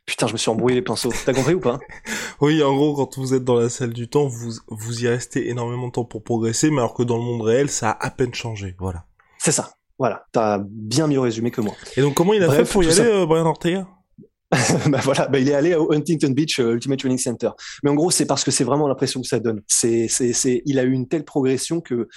Putain, 0.06 0.28
je 0.28 0.34
me 0.34 0.38
suis 0.38 0.52
embrouillé 0.52 0.76
les 0.76 0.82
pinceaux. 0.82 1.12
T'as 1.26 1.34
compris 1.34 1.56
ou 1.56 1.60
pas? 1.60 1.80
Oui, 2.42 2.62
en 2.62 2.76
gros, 2.76 2.94
quand 2.96 3.18
vous 3.18 3.34
êtes 3.34 3.46
dans 3.46 3.56
la 3.56 3.70
salle 3.70 3.94
du 3.94 4.10
temps, 4.10 4.28
vous, 4.28 4.52
vous 4.68 5.04
y 5.04 5.08
restez 5.08 5.50
énormément 5.50 5.88
de 5.88 5.94
temps 5.94 6.04
pour 6.04 6.22
progresser, 6.22 6.70
mais 6.70 6.80
alors 6.80 6.94
que 6.94 7.02
dans 7.02 7.18
le 7.18 7.24
monde 7.24 7.42
réel, 7.42 7.70
ça 7.70 7.92
a 7.92 8.08
à 8.08 8.12
peine 8.12 8.34
changé. 8.34 8.76
Voilà. 8.78 9.06
C'est 9.40 9.54
ça. 9.54 9.72
Voilà. 9.98 10.26
T'as 10.34 10.60
bien 10.62 11.08
mieux 11.08 11.20
résumé 11.20 11.50
que 11.50 11.62
moi. 11.62 11.74
Et 11.96 12.02
donc, 12.02 12.14
comment 12.14 12.34
il 12.34 12.44
a 12.44 12.52
fait 12.52 12.70
pour 12.70 12.84
y 12.84 12.90
aller, 12.90 13.10
euh, 13.10 13.26
Brian 13.26 13.46
Ortega? 13.46 13.88
Bah 14.90 15.00
voilà, 15.04 15.28
bah 15.28 15.40
il 15.40 15.50
est 15.50 15.54
allé 15.54 15.76
au 15.76 15.92
Huntington 15.92 16.30
Beach 16.30 16.60
euh, 16.60 16.74
Ultimate 16.74 17.00
Training 17.00 17.18
Center. 17.18 17.50
Mais 17.84 17.90
en 17.90 17.96
gros, 17.96 18.12
c'est 18.12 18.26
parce 18.26 18.44
que 18.44 18.52
c'est 18.52 18.64
vraiment 18.64 18.88
l'impression 18.88 19.22
que 19.22 19.28
ça 19.28 19.40
donne. 19.40 19.62
C'est, 19.68 20.08
c'est, 20.08 20.34
c'est, 20.34 20.62
il 20.66 20.78
a 20.78 20.84
eu 20.84 20.92
une 20.92 21.08
telle 21.08 21.26
progression 21.26 21.82
que 21.82 22.08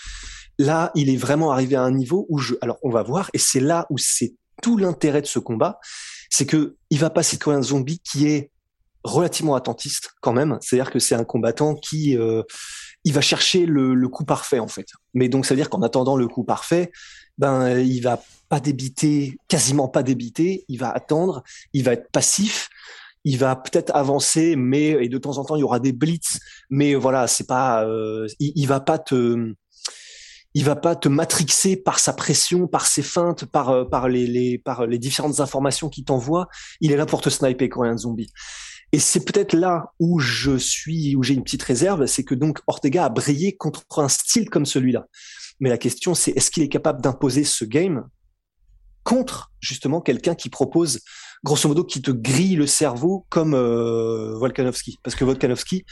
là, 0.59 0.90
il 0.95 1.11
est 1.11 1.16
vraiment 1.16 1.52
arrivé 1.52 1.76
à 1.76 1.83
un 1.83 1.90
niveau 1.90 2.26
où 2.28 2.38
je, 2.38 2.54
alors 2.61 2.78
on 2.83 2.90
va 2.90 3.02
voir, 3.02 3.30
et 3.33 3.38
c'est 3.38 3.61
là 3.61 3.87
où 3.90 3.99
c'est 3.99 4.35
tout 4.62 4.76
l'intérêt 4.76 5.23
de 5.23 5.26
ce 5.26 5.38
combat, 5.38 5.78
c'est 6.28 6.47
que 6.47 6.76
il 6.90 6.99
va 6.99 7.11
passer 7.11 7.38
comme 7.38 7.54
un 7.54 7.62
zombie 7.62 8.00
qui 8.00 8.26
est 8.28 8.50
relativement 9.04 9.54
attentiste 9.54 10.11
quand 10.20 10.32
même. 10.32 10.58
C'est-à-dire 10.61 10.90
que 10.90 10.99
c'est 10.99 11.14
un 11.14 11.25
combattant 11.25 11.75
qui 11.75 12.16
euh, 12.16 12.42
il 13.04 13.12
va 13.12 13.20
chercher 13.20 13.66
le, 13.66 13.94
le, 13.94 14.08
coup 14.08 14.25
parfait 14.25 14.58
en 14.58 14.68
fait. 14.68 14.87
Mais 15.14 15.28
donc 15.28 15.47
ça 15.47 15.54
veut 15.54 15.61
dire 15.61 15.70
qu'en 15.70 15.82
attendant 15.82 16.16
le 16.16 16.28
coup 16.28 16.44
parfait, 16.44 16.90
ben 17.38 17.78
il 17.78 18.00
va 18.00 18.23
pas 18.49 18.61
débiter, 18.61 19.38
quasiment 19.49 19.88
pas 19.88 20.02
débiter. 20.02 20.64
Il 20.68 20.78
va 20.78 20.90
attendre, 20.90 21.42
il 21.73 21.85
va 21.85 21.92
être 21.92 22.11
passif. 22.11 22.68
il 23.25 23.38
va 23.38 23.56
peut-être 23.56 23.94
avancer, 23.94 24.56
mais 24.56 24.90
et 25.04 25.08
de 25.08 25.18
temps 25.18 25.38
en 25.38 25.44
temps 25.44 25.56
il 25.56 25.61
y 25.61 25.64
aura 25.64 25.80
des 25.80 25.92
blitz, 25.92 26.38
mais 26.70 26.94
voilà, 26.94 27.26
c'est 27.26 27.47
pas, 27.47 27.85
euh, 27.85 28.26
il, 28.38 28.52
il, 28.56 28.66
va 28.66 28.80
pas 28.80 28.99
te, 28.99 29.54
il 30.54 30.64
va 30.64 30.76
pas 30.76 30.96
te 30.96 31.08
matrixer 31.08 31.76
par 31.76 31.98
sa 31.98 32.12
pression, 32.12 32.66
par 32.66 32.86
ses 32.86 33.02
feintes, 33.02 33.44
par 33.44 33.70
euh, 33.70 33.84
par 33.84 34.08
les, 34.08 34.26
les 34.26 34.58
par 34.58 34.86
les 34.86 34.98
différentes 34.98 35.40
informations 35.40 35.88
qu'il 35.88 36.04
t'envoie. 36.04 36.48
Il 36.80 36.92
est 36.92 36.96
là 36.96 37.06
pour 37.06 37.20
te 37.20 37.30
sniper 37.30 37.68
quand 37.68 37.84
il 37.84 37.88
y 37.88 37.90
a 37.90 37.92
un 37.92 37.98
zombie. 37.98 38.30
Et 38.92 38.98
c'est 38.98 39.24
peut-être 39.24 39.52
là 39.52 39.92
où 39.98 40.18
je 40.18 40.56
suis, 40.56 41.14
où 41.14 41.22
j'ai 41.22 41.34
une 41.34 41.44
petite 41.44 41.62
réserve, 41.62 42.06
c'est 42.06 42.24
que 42.24 42.34
donc 42.34 42.60
Ortega 42.66 43.04
a 43.04 43.08
brillé 43.10 43.54
contre 43.54 43.84
un 43.98 44.08
style 44.08 44.48
comme 44.48 44.64
celui-là. 44.64 45.06
Mais 45.60 45.68
la 45.68 45.78
question, 45.78 46.14
c'est 46.14 46.30
est-ce 46.30 46.50
qu'il 46.50 46.62
est 46.62 46.68
capable 46.68 47.02
d'imposer 47.02 47.44
ce 47.44 47.64
game 47.64 48.08
contre 49.04 49.52
justement 49.60 50.00
quelqu'un 50.00 50.34
qui 50.34 50.48
propose 50.48 51.00
grosso 51.44 51.68
modo 51.68 51.84
qui 51.84 52.00
te 52.00 52.10
grille 52.10 52.56
le 52.56 52.66
cerveau 52.66 53.26
comme 53.28 53.54
euh, 53.54 54.34
Volkanovski? 54.38 54.98
Parce 55.02 55.14
que 55.14 55.24
Volkanovski 55.24 55.84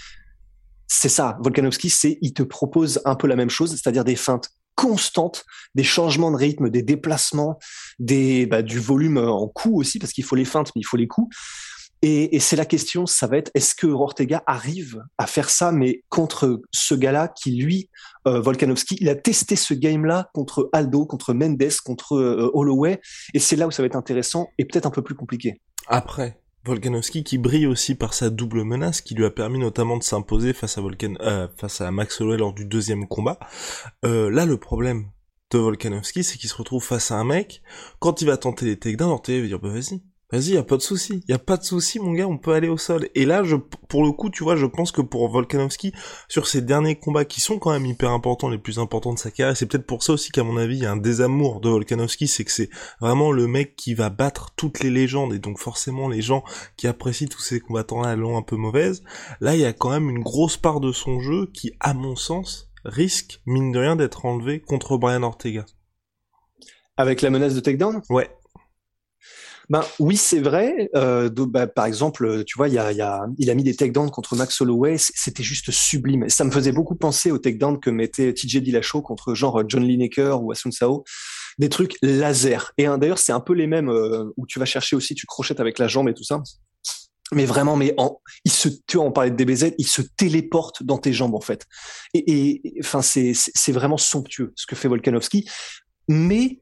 c'est 0.87 1.09
ça 1.09 1.39
Volkanovski 1.43 1.91
c'est 1.91 2.19
il 2.21 2.33
te 2.33 2.43
propose 2.43 3.01
un 3.05 3.15
peu 3.15 3.27
la 3.27 3.37
même 3.37 3.51
chose 3.51 3.71
c'est-à-dire 3.71 4.05
des 4.05 4.17
feintes 4.17 4.51
constantes 4.75 5.45
des 5.75 5.85
changements 5.85 6.31
de 6.31 6.37
rythme 6.37 6.71
des 6.71 6.83
déplacements 6.83 7.59
des 7.99 8.47
bah, 8.47 8.63
du 8.63 8.79
volume 8.79 9.19
en 9.19 9.49
coup 9.49 9.79
aussi 9.81 9.99
parce 9.99 10.13
qu'il 10.13 10.25
faut 10.25 10.37
les 10.37 10.45
feintes 10.45 10.73
mais 10.75 10.81
il 10.81 10.87
faut 10.87 10.97
les 10.97 11.09
coups 11.09 11.35
et, 12.03 12.37
et 12.37 12.41
c'est 12.41 12.57
la 12.57 12.67
question, 12.67 13.07
ça 13.07 13.27
va 13.27 13.39
être 13.39 13.51
est-ce 13.55 13.75
que 13.75 13.87
Ortega 13.87 14.43
arrive 14.47 15.03
à 15.19 15.27
faire 15.27 15.49
ça, 15.49 15.73
mais 15.73 16.03
contre 16.09 16.61
ce 16.71 16.95
gars-là 16.95 17.29
qui, 17.29 17.53
lui, 17.53 17.91
euh, 18.27 18.41
Volkanovski, 18.41 18.97
il 19.01 19.09
a 19.09 19.15
testé 19.15 19.57
ce 19.57 19.73
game-là 19.73 20.31
contre 20.35 20.69
Aldo, 20.73 21.07
contre 21.07 21.33
Mendes, 21.33 21.73
contre 21.85 22.17
euh, 22.17 22.51
Holloway, 22.53 23.01
et 23.33 23.39
c'est 23.39 23.57
là 23.57 23.67
où 23.67 23.71
ça 23.71 23.83
va 23.83 23.87
être 23.87 23.97
intéressant 23.97 24.49
et 24.59 24.65
peut-être 24.65 24.87
un 24.87 24.91
peu 24.91 25.03
plus 25.03 25.15
compliqué. 25.15 25.61
Après, 25.89 26.39
Volkanovski 26.67 27.23
qui 27.23 27.39
brille 27.39 27.67
aussi 27.67 27.95
par 27.95 28.13
sa 28.13 28.29
double 28.29 28.65
menace, 28.65 29.01
qui 29.01 29.15
lui 29.15 29.25
a 29.25 29.31
permis 29.31 29.59
notamment 29.59 29.97
de 29.97 30.03
s'imposer 30.03 30.53
face 30.53 30.79
à 30.79 30.81
Volkan, 30.81 31.15
euh, 31.21 31.47
face 31.57 31.81
à 31.81 31.91
Max 31.91 32.21
Holloway 32.21 32.39
lors 32.39 32.53
du 32.53 32.65
deuxième 32.65 33.07
combat. 33.07 33.39
Euh, 34.05 34.31
là, 34.31 34.47
le 34.47 34.57
problème 34.57 35.11
de 35.53 35.59
Volkanovski, 35.59 36.25
c'est 36.25 36.39
qu'il 36.39 36.51
se 36.51 36.57
retrouve 36.57 36.83
face 36.83 37.11
à 37.11 37.17
un 37.17 37.25
mec, 37.25 37.63
quand 38.01 38.21
il 38.21 38.27
va 38.27 38.37
tenter 38.37 38.67
les 38.67 38.79
takedowns, 38.79 39.11
Ortega 39.11 39.41
va 39.41 39.47
dire, 39.47 39.61
bah 39.61 39.69
vas-y, 39.69 40.03
Vas-y, 40.33 40.55
y 40.55 40.57
a 40.57 40.65
pas 40.65 40.77
de 40.77 40.83
souci, 40.83 41.23
y 41.29 41.33
a 41.33 41.39
pas 41.39 41.57
de 41.57 41.63
souci, 41.63 42.01
mon 42.01 42.13
gars, 42.13 42.27
on 42.27 42.37
peut 42.37 42.53
aller 42.53 42.67
au 42.67 42.77
sol. 42.77 43.09
Et 43.15 43.25
là, 43.25 43.45
je, 43.45 43.55
pour 43.55 44.05
le 44.05 44.11
coup, 44.11 44.29
tu 44.29 44.43
vois, 44.43 44.57
je 44.57 44.67
pense 44.67 44.91
que 44.91 45.01
pour 45.01 45.29
Volkanovski, 45.29 45.93
sur 46.29 46.49
ses 46.49 46.63
derniers 46.63 46.99
combats 46.99 47.25
qui 47.25 47.41
sont 47.41 47.61
quand 47.61 47.71
même 47.71 47.87
hyper 47.87 48.11
importants, 48.11 48.49
les 48.49 48.59
plus 48.59 48.81
importants 48.81 49.15
de 49.15 49.21
sa 49.21 49.31
carrière, 49.31 49.57
c'est 49.57 49.67
peut-être 49.67 49.87
pour 49.87 50.03
ça 50.03 50.15
aussi 50.15 50.33
qu'à 50.33 50.43
mon 50.43 50.57
avis, 50.57 50.79
il 50.79 50.83
y 50.83 50.87
a 50.87 50.91
un 50.91 50.97
désamour 50.97 51.61
de 51.61 51.69
Volkanovski, 51.69 52.27
c'est 52.27 52.45
que 52.45 52.51
c'est 52.51 52.71
vraiment 53.01 53.31
le 53.31 53.47
mec 53.47 53.77
qui 53.77 53.95
va 53.95 54.11
battre 54.11 54.53
toutes 54.57 54.81
les 54.81 54.91
légendes, 54.91 55.33
et 55.33 55.39
donc 55.39 55.61
forcément 55.61 56.09
les 56.09 56.23
gens 56.23 56.43
qui 56.77 56.89
apprécient 56.89 57.29
tous 57.29 57.43
ces 57.43 57.61
combattants-là 57.61 58.17
l'ont 58.17 58.37
un 58.37 58.43
peu 58.43 58.57
mauvaise. 58.57 59.05
Là, 59.41 59.55
il 59.55 59.61
y 59.61 59.65
a 59.65 59.73
quand 59.73 59.91
même 59.91 60.11
une 60.11 60.25
grosse 60.25 60.57
part 60.57 60.81
de 60.81 60.91
son 60.91 61.21
jeu 61.21 61.53
qui, 61.55 61.73
à 61.79 61.95
mon 61.95 62.17
sens, 62.17 62.69
risque, 62.85 63.43
mine 63.47 63.71
de 63.71 63.79
rien, 63.79 63.95
d'être 63.95 64.27
enlevé 64.27 64.61
contre 64.61 64.97
Brian 64.97 65.23
Ortega. 65.23 65.67
Avec 66.97 67.23
la 67.23 67.31
menace 67.31 67.55
de 67.55 67.61
takedown? 67.61 68.03
Ouais, 68.11 68.29
ben 69.69 69.85
oui, 69.99 70.17
c'est 70.17 70.41
vrai. 70.41 70.91
Euh, 70.95 71.29
bah, 71.31 71.67
par 71.67 71.87
exemple, 71.87 72.45
tu 72.45 72.57
vois, 72.57 72.69
il, 72.69 72.75
y 72.75 72.79
a, 72.79 72.93
y 72.93 73.01
a, 73.01 73.27
il 73.39 73.51
a 73.51 73.55
mis 73.55 73.65
des 73.65 73.75
takedowns 73.75 74.11
contre 74.11 74.37
Max 74.37 74.61
Holloway, 74.61 74.97
c'était 74.99 75.43
juste 75.43 75.71
sublime. 75.71 76.29
Ça 76.29 76.45
me 76.45 76.51
faisait 76.51 76.73
beaucoup 76.73 76.97
penser 76.97 77.31
aux 77.31 77.39
takedowns 77.39 77.81
que 77.81 77.91
mettait 77.91 78.33
TJ 78.33 78.59
Dillashaw 78.59 79.03
contre 79.03 79.35
genre 79.35 79.63
John 79.69 79.85
Lineker 79.85 80.43
ou 80.43 80.53
Asun 80.53 80.71
Sao. 80.71 81.05
Des 81.59 81.69
trucs 81.69 81.97
laser. 82.03 82.73
Et 82.77 82.87
hein, 82.87 82.99
d'ailleurs, 82.99 83.19
c'est 83.19 83.33
un 83.33 83.41
peu 83.41 83.55
les 83.55 83.67
mêmes 83.67 83.91
où 84.37 84.47
tu 84.47 84.59
vas 84.59 84.67
chercher 84.67 84.95
aussi, 84.95 85.15
tu 85.15 85.27
crochettes 85.27 85.61
avec 85.61 85.79
la 85.79 85.89
jambe 85.89 86.09
et 86.09 86.15
tout 86.15 86.25
ça. 86.25 86.43
Mais 87.33 87.45
vraiment, 87.45 87.75
mais 87.75 87.93
en, 87.97 88.21
il 88.45 88.53
se, 88.53 88.69
tu 88.87 88.99
vois, 88.99 89.07
on 89.07 89.11
parlait 89.11 89.33
de 89.33 89.37
DBZ, 89.37 89.73
il 89.79 89.87
se 89.87 90.01
téléporte 90.01 90.85
dans 90.85 90.99
tes 90.99 91.13
jambes 91.13 91.35
en 91.35 91.41
fait. 91.41 91.67
Et, 92.15 92.75
enfin, 92.81 93.03
c'est 93.03 93.73
vraiment 93.73 93.97
somptueux 93.97 94.53
ce 94.55 94.67
que 94.67 94.77
fait 94.77 94.87
Volkanovski. 94.87 95.49
Mais 96.09 96.61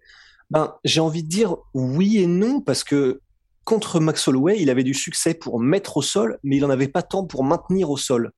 ben, 0.50 0.74
j'ai 0.84 1.00
envie 1.00 1.22
de 1.22 1.28
dire 1.28 1.56
oui 1.72 2.18
et 2.18 2.26
non 2.26 2.60
parce 2.60 2.84
que 2.84 3.20
contre 3.64 3.98
Max 3.98 4.28
Holloway, 4.28 4.60
il 4.60 4.70
avait 4.70 4.84
du 4.84 4.94
succès 4.94 5.34
pour 5.34 5.58
mettre 5.58 5.96
au 5.96 6.02
sol, 6.02 6.38
mais 6.44 6.56
il 6.56 6.60
n'en 6.60 6.70
avait 6.70 6.88
pas 6.88 7.02
tant 7.02 7.24
pour 7.24 7.44
maintenir 7.44 7.90
au 7.90 7.96
sol. 7.96 8.30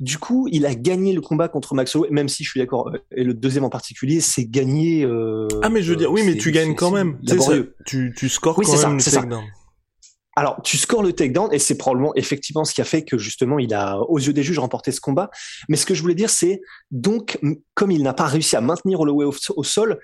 Du 0.00 0.18
coup, 0.18 0.48
il 0.50 0.66
a 0.66 0.74
gagné 0.74 1.12
le 1.12 1.20
combat 1.20 1.48
contre 1.48 1.74
Max 1.74 1.94
Holloway, 1.94 2.10
même 2.10 2.28
si 2.28 2.44
je 2.44 2.50
suis 2.50 2.60
d'accord. 2.60 2.88
Euh, 2.88 2.98
et 3.14 3.24
le 3.24 3.34
deuxième 3.34 3.64
en 3.64 3.70
particulier, 3.70 4.20
c'est 4.20 4.46
gagné. 4.46 5.04
Euh, 5.04 5.46
ah, 5.62 5.68
mais 5.68 5.82
je 5.82 5.90
veux 5.90 5.96
dire, 5.96 6.10
oui, 6.10 6.22
mais 6.24 6.36
tu 6.36 6.50
gagnes 6.50 6.74
quand 6.74 6.90
même. 6.90 7.18
Ça, 7.26 7.36
tu, 7.86 8.12
tu 8.16 8.28
scores 8.28 8.56
quand 8.56 8.88
même 8.88 8.96
le 8.96 9.02
takedown. 9.02 9.44
Alors, 10.34 10.62
tu 10.64 10.78
scores 10.78 11.02
le 11.02 11.12
takedown 11.12 11.52
et 11.52 11.58
c'est 11.58 11.76
probablement 11.76 12.14
effectivement 12.16 12.64
ce 12.64 12.72
qui 12.72 12.80
a 12.80 12.84
fait 12.84 13.02
que 13.02 13.18
justement 13.18 13.58
il 13.58 13.74
a, 13.74 13.98
aux 13.98 14.18
yeux 14.18 14.32
des 14.32 14.42
juges, 14.42 14.58
remporté 14.58 14.90
ce 14.90 15.00
combat. 15.00 15.30
Mais 15.68 15.76
ce 15.76 15.84
que 15.84 15.94
je 15.94 16.00
voulais 16.00 16.14
dire, 16.14 16.30
c'est 16.30 16.62
donc, 16.90 17.38
comme 17.74 17.90
il 17.90 18.02
n'a 18.02 18.14
pas 18.14 18.26
réussi 18.26 18.56
à 18.56 18.62
maintenir 18.62 19.00
Holloway 19.00 19.26
au 19.26 19.62
sol, 19.62 20.00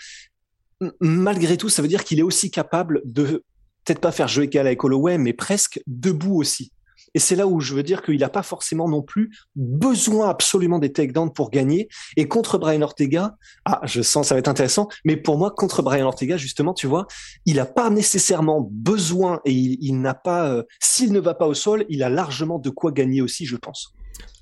malgré 1.01 1.57
tout, 1.57 1.69
ça 1.69 1.83
veut 1.83 1.89
dire 1.89 2.05
qu'il 2.05 2.19
est 2.19 2.23
aussi 2.23 2.51
capable 2.51 3.03
de 3.05 3.45
peut-être 3.85 4.01
pas 4.01 4.13
faire 4.13 4.39
égal 4.39 4.67
avec 4.67 4.83
Holloway, 4.85 5.19
mais 5.19 5.33
presque 5.33 5.81
debout 5.87 6.37
aussi. 6.37 6.73
Et 7.15 7.19
c'est 7.19 7.37
là 7.37 7.47
où 7.47 7.61
je 7.61 7.75
veux 7.75 7.83
dire 7.83 8.03
qu'il 8.03 8.19
n'a 8.19 8.29
pas 8.29 8.43
forcément 8.43 8.89
non 8.89 9.03
plus 9.03 9.35
besoin 9.57 10.29
absolument 10.29 10.79
des 10.79 10.93
takedowns 10.93 11.33
pour 11.33 11.51
gagner. 11.51 11.89
Et 12.17 12.29
contre 12.29 12.59
Brian 12.59 12.83
Ortega, 12.83 13.37
ah, 13.65 13.81
je 13.85 14.03
sens 14.03 14.29
ça 14.29 14.35
va 14.35 14.41
être 14.41 14.49
intéressant, 14.49 14.89
mais 15.05 15.17
pour 15.17 15.39
moi, 15.39 15.51
contre 15.51 15.83
Brian 15.83 16.07
Ortega, 16.07 16.37
justement, 16.37 16.75
tu 16.75 16.87
vois, 16.87 17.07
il 17.47 17.57
n'a 17.57 17.67
pas 17.67 17.89
nécessairement 17.91 18.69
besoin 18.71 19.41
et 19.45 19.53
il, 19.53 20.01
n'a 20.01 20.15
pas, 20.15 20.51
euh, 20.51 20.63
s'il 20.81 21.13
ne 21.13 21.21
va 21.21 21.35
pas 21.35 21.47
au 21.47 21.55
sol, 21.55 21.87
il 21.89 22.03
a 22.03 22.11
largement 22.11 22.59
de 22.59 22.71
quoi 22.71 22.93
gagner 22.93 23.23
aussi, 23.23 23.47
je 23.47 23.57
pense 23.57 23.95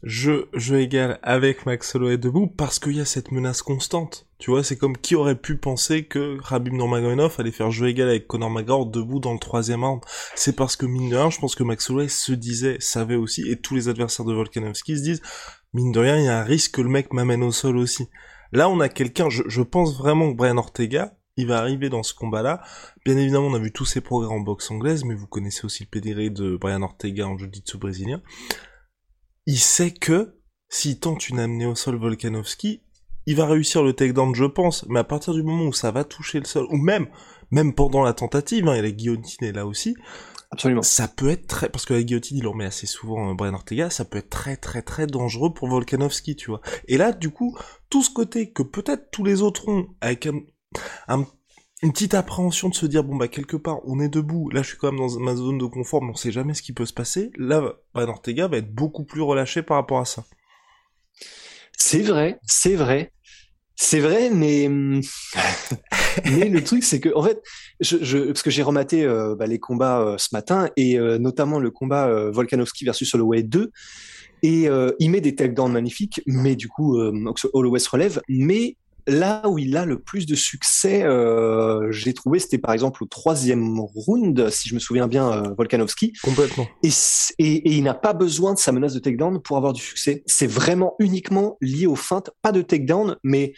je 0.03 0.47
jeu 0.53 0.81
égal 0.81 1.19
avec 1.23 1.67
Max 1.67 1.95
Holloway 1.95 2.19
debout 2.19 2.47
parce 2.47 2.79
qu'il 2.79 2.97
y 2.97 3.01
a 3.01 3.05
cette 3.05 3.33
menace 3.33 3.63
constante. 3.63 4.27
Tu 4.39 4.51
vois, 4.51 4.63
c'est 4.63 4.77
comme 4.77 4.97
qui 4.97 5.15
aurait 5.15 5.41
pu 5.41 5.57
penser 5.57 6.05
que 6.05 6.37
Rabib 6.41 6.75
Nurmagomedov 6.75 7.35
allait 7.39 7.51
faire 7.51 7.71
jeu 7.71 7.89
égal 7.89 8.11
avec 8.11 8.27
Conor 8.27 8.51
McGregor 8.51 8.87
debout 8.87 9.19
dans 9.19 9.33
le 9.33 9.39
troisième 9.39 9.83
round. 9.83 10.03
C'est 10.35 10.55
parce 10.55 10.77
que 10.77 10.85
mine 10.85 11.09
de 11.09 11.17
rien, 11.17 11.31
je 11.31 11.41
pense 11.41 11.55
que 11.55 11.65
Max 11.65 11.89
Holloway 11.89 12.09
se 12.09 12.33
disait, 12.33 12.77
savait 12.79 13.17
aussi, 13.17 13.51
et 13.51 13.57
tous 13.57 13.75
les 13.75 13.89
adversaires 13.89 14.27
de 14.27 14.35
Volkanovski 14.35 14.99
se 14.99 15.03
disent, 15.03 15.23
mine 15.73 15.91
de 15.91 16.01
rien, 16.01 16.19
il 16.19 16.25
y 16.27 16.29
a 16.29 16.39
un 16.39 16.45
risque 16.45 16.75
que 16.75 16.83
le 16.83 16.91
mec 16.91 17.13
m'amène 17.13 17.43
au 17.43 17.51
sol 17.51 17.79
aussi. 17.79 18.09
Là, 18.53 18.69
on 18.69 18.79
a 18.81 18.89
quelqu'un, 18.89 19.31
je, 19.31 19.43
je 19.49 19.63
pense 19.63 19.97
vraiment 19.97 20.31
que 20.31 20.37
Brian 20.37 20.59
Ortega, 20.59 21.17
il 21.39 21.47
va 21.47 21.59
arriver 21.59 21.89
dans 21.89 22.03
ce 22.03 22.15
combat-là. 22.15 22.63
Bien 23.05 23.17
évidemment, 23.17 23.47
on 23.47 23.55
a 23.55 23.59
vu 23.59 23.73
tous 23.73 23.87
ses 23.87 24.03
progrès 24.03 24.33
en 24.33 24.41
boxe 24.41 24.71
anglaise, 24.71 25.05
mais 25.05 25.15
vous 25.15 25.27
connaissez 25.27 25.65
aussi 25.65 25.85
le 25.85 25.89
pédigré 25.89 26.31
de 26.31 26.57
Brian 26.57 26.83
Ortega 26.83 27.27
en 27.27 27.37
jiu-jitsu 27.37 27.79
brésilien 27.79 28.23
il 29.47 29.59
sait 29.59 29.93
que 29.93 30.41
s'il 30.69 30.99
tente 30.99 31.29
une 31.29 31.39
amenée 31.39 31.67
au 31.67 31.75
sol 31.75 31.97
Volkanovski, 31.97 32.83
il 33.27 33.37
va 33.37 33.47
réussir 33.47 33.83
le 33.83 33.93
takedown, 33.93 34.35
je 34.35 34.45
pense, 34.45 34.85
mais 34.89 35.01
à 35.01 35.05
partir 35.05 35.35
du 35.35 35.43
moment 35.43 35.67
où 35.67 35.73
ça 35.73 35.91
va 35.91 36.05
toucher 36.05 36.39
le 36.39 36.45
sol, 36.45 36.67
ou 36.71 36.77
même, 36.77 37.09
même 37.51 37.75
pendant 37.75 38.03
la 38.03 38.13
tentative, 38.13 38.69
hein, 38.69 38.75
et 38.75 38.83
la 38.83 38.91
guillotine 38.91 39.47
est 39.49 39.53
là 39.53 39.67
aussi, 39.67 39.97
Absolument. 40.51 40.83
Ça 40.83 41.09
peut 41.09 41.29
être 41.29 41.47
très, 41.47 41.69
parce 41.69 41.85
que 41.85 41.95
la 41.95 42.03
guillotine, 42.03 42.39
il 42.39 42.43
le 42.43 42.49
remet 42.49 42.67
assez 42.67 42.87
souvent, 42.87 43.31
euh, 43.31 43.35
Brian 43.35 43.55
Ortega, 43.55 43.91
ça 43.91 44.05
peut 44.05 44.19
être 44.19 44.31
très 44.31 44.57
très 44.57 44.83
très 44.83 45.07
dangereux 45.07 45.53
pour 45.53 45.69
Volkanovski, 45.69 46.37
tu 46.37 46.51
vois. 46.51 46.61
Et 46.87 46.97
là, 46.97 47.13
du 47.13 47.31
coup, 47.31 47.59
tout 47.91 48.03
ce 48.03 48.11
côté 48.11 48.53
que 48.53 48.63
peut-être 48.63 49.11
tous 49.11 49.25
les 49.25 49.43
autres 49.43 49.69
ont, 49.69 49.89
avec 50.01 50.27
un, 50.27 50.41
un 51.09 51.27
une 51.83 51.93
petite 51.93 52.15
appréhension 52.15 52.69
de 52.69 52.75
se 52.75 52.87
dire 52.87 53.05
bon 53.05 53.17
bah 53.17 53.29
quelque 53.29 53.57
part 53.57 53.81
on 53.85 54.01
est 54.01 54.09
debout, 54.09 54.49
là 54.51 54.63
je 54.63 54.69
suis 54.69 54.79
quand 54.79 54.91
même 54.91 55.01
dans 55.01 55.19
ma 55.21 55.37
zone 55.37 55.59
de 55.59 55.67
confort, 55.67 56.03
mais 56.03 56.11
on 56.11 56.17
sait 56.17 56.33
jamais 56.33 56.55
ce 56.55 56.63
qui 56.63 56.73
peut 56.73 56.87
se 56.87 56.95
passer. 56.95 57.31
Là, 57.37 57.75
Brian 57.95 58.09
Ortega 58.09 58.49
va 58.49 58.57
être 58.57 58.75
beaucoup 58.75 59.05
plus 59.05 59.21
relâché 59.21 59.63
par 59.63 59.77
rapport 59.77 59.99
à 59.99 60.07
ça. 60.07 60.25
C'est 61.77 62.03
vrai, 62.03 62.41
c'est 62.47 62.75
vrai. 62.75 63.13
C'est 63.79 64.01
vrai, 64.01 64.31
mais 64.31 64.69
mais 66.25 66.49
le 66.49 66.65
truc 66.65 66.83
c'est 66.83 66.99
que 66.99 67.11
en 67.15 67.23
fait, 67.23 67.43
je 67.81 68.29
parce 68.29 68.43
que 68.43 68.51
j'ai 68.51 68.63
rematé 68.63 69.05
euh, 69.05 69.37
bah, 69.37 69.47
les 69.47 69.59
combats 69.59 70.01
euh, 70.01 70.17
ce 70.17 70.29
matin 70.33 70.71
et 70.77 70.99
euh, 70.99 71.19
notamment 71.19 71.61
le 71.61 71.71
combat 71.71 72.31
Volkanovski 72.31 72.87
versus 72.87 73.15
Holloway 73.15 73.43
2 73.43 73.71
et 74.43 74.69
il 74.99 75.11
met 75.11 75.21
des 75.21 75.35
takedowns 75.35 75.73
magnifiques, 75.73 76.23
mais 76.27 76.57
du 76.57 76.69
coup 76.69 76.99
Holloway 77.53 77.81
se 77.81 77.91
relève, 77.91 78.23
mais 78.29 78.77
là 79.07 79.43
où 79.49 79.59
il 79.59 79.77
a 79.77 79.85
le 79.85 80.01
plus 80.01 80.27
de 80.27 80.35
succès, 80.35 81.03
euh, 81.05 81.91
j'ai 81.93 82.13
trouvé, 82.13 82.39
c'était 82.39 82.59
par 82.59 82.73
exemple 82.73 83.05
au 83.05 83.07
troisième 83.07 83.79
round, 83.81 84.51
si 84.51 84.69
je 84.69 84.75
me 84.75 84.81
souviens 84.81 85.07
bien, 85.07 85.31
euh, 85.31 85.55
Volkanovski. 85.57 86.13
Complètement. 86.23 86.67
Et, 86.83 86.91
et, 87.39 87.73
il 87.73 87.83
n'a 87.83 87.95
pas 87.95 88.13
besoin 88.13 88.55
de 88.55 88.59
sa 88.59 88.73
menace 88.73 88.95
de 88.95 88.99
takedown 88.99 89.41
pour 89.41 89.57
avoir 89.57 89.73
du 89.73 89.83
succès. 89.83 90.23
C'est 90.27 90.47
vraiment 90.47 90.95
uniquement 90.99 91.57
lié 91.61 91.87
aux 91.87 91.97
feintes, 91.97 92.31
pas 92.43 92.53
de 92.53 92.63
takedown, 92.63 93.17
mais 93.23 93.55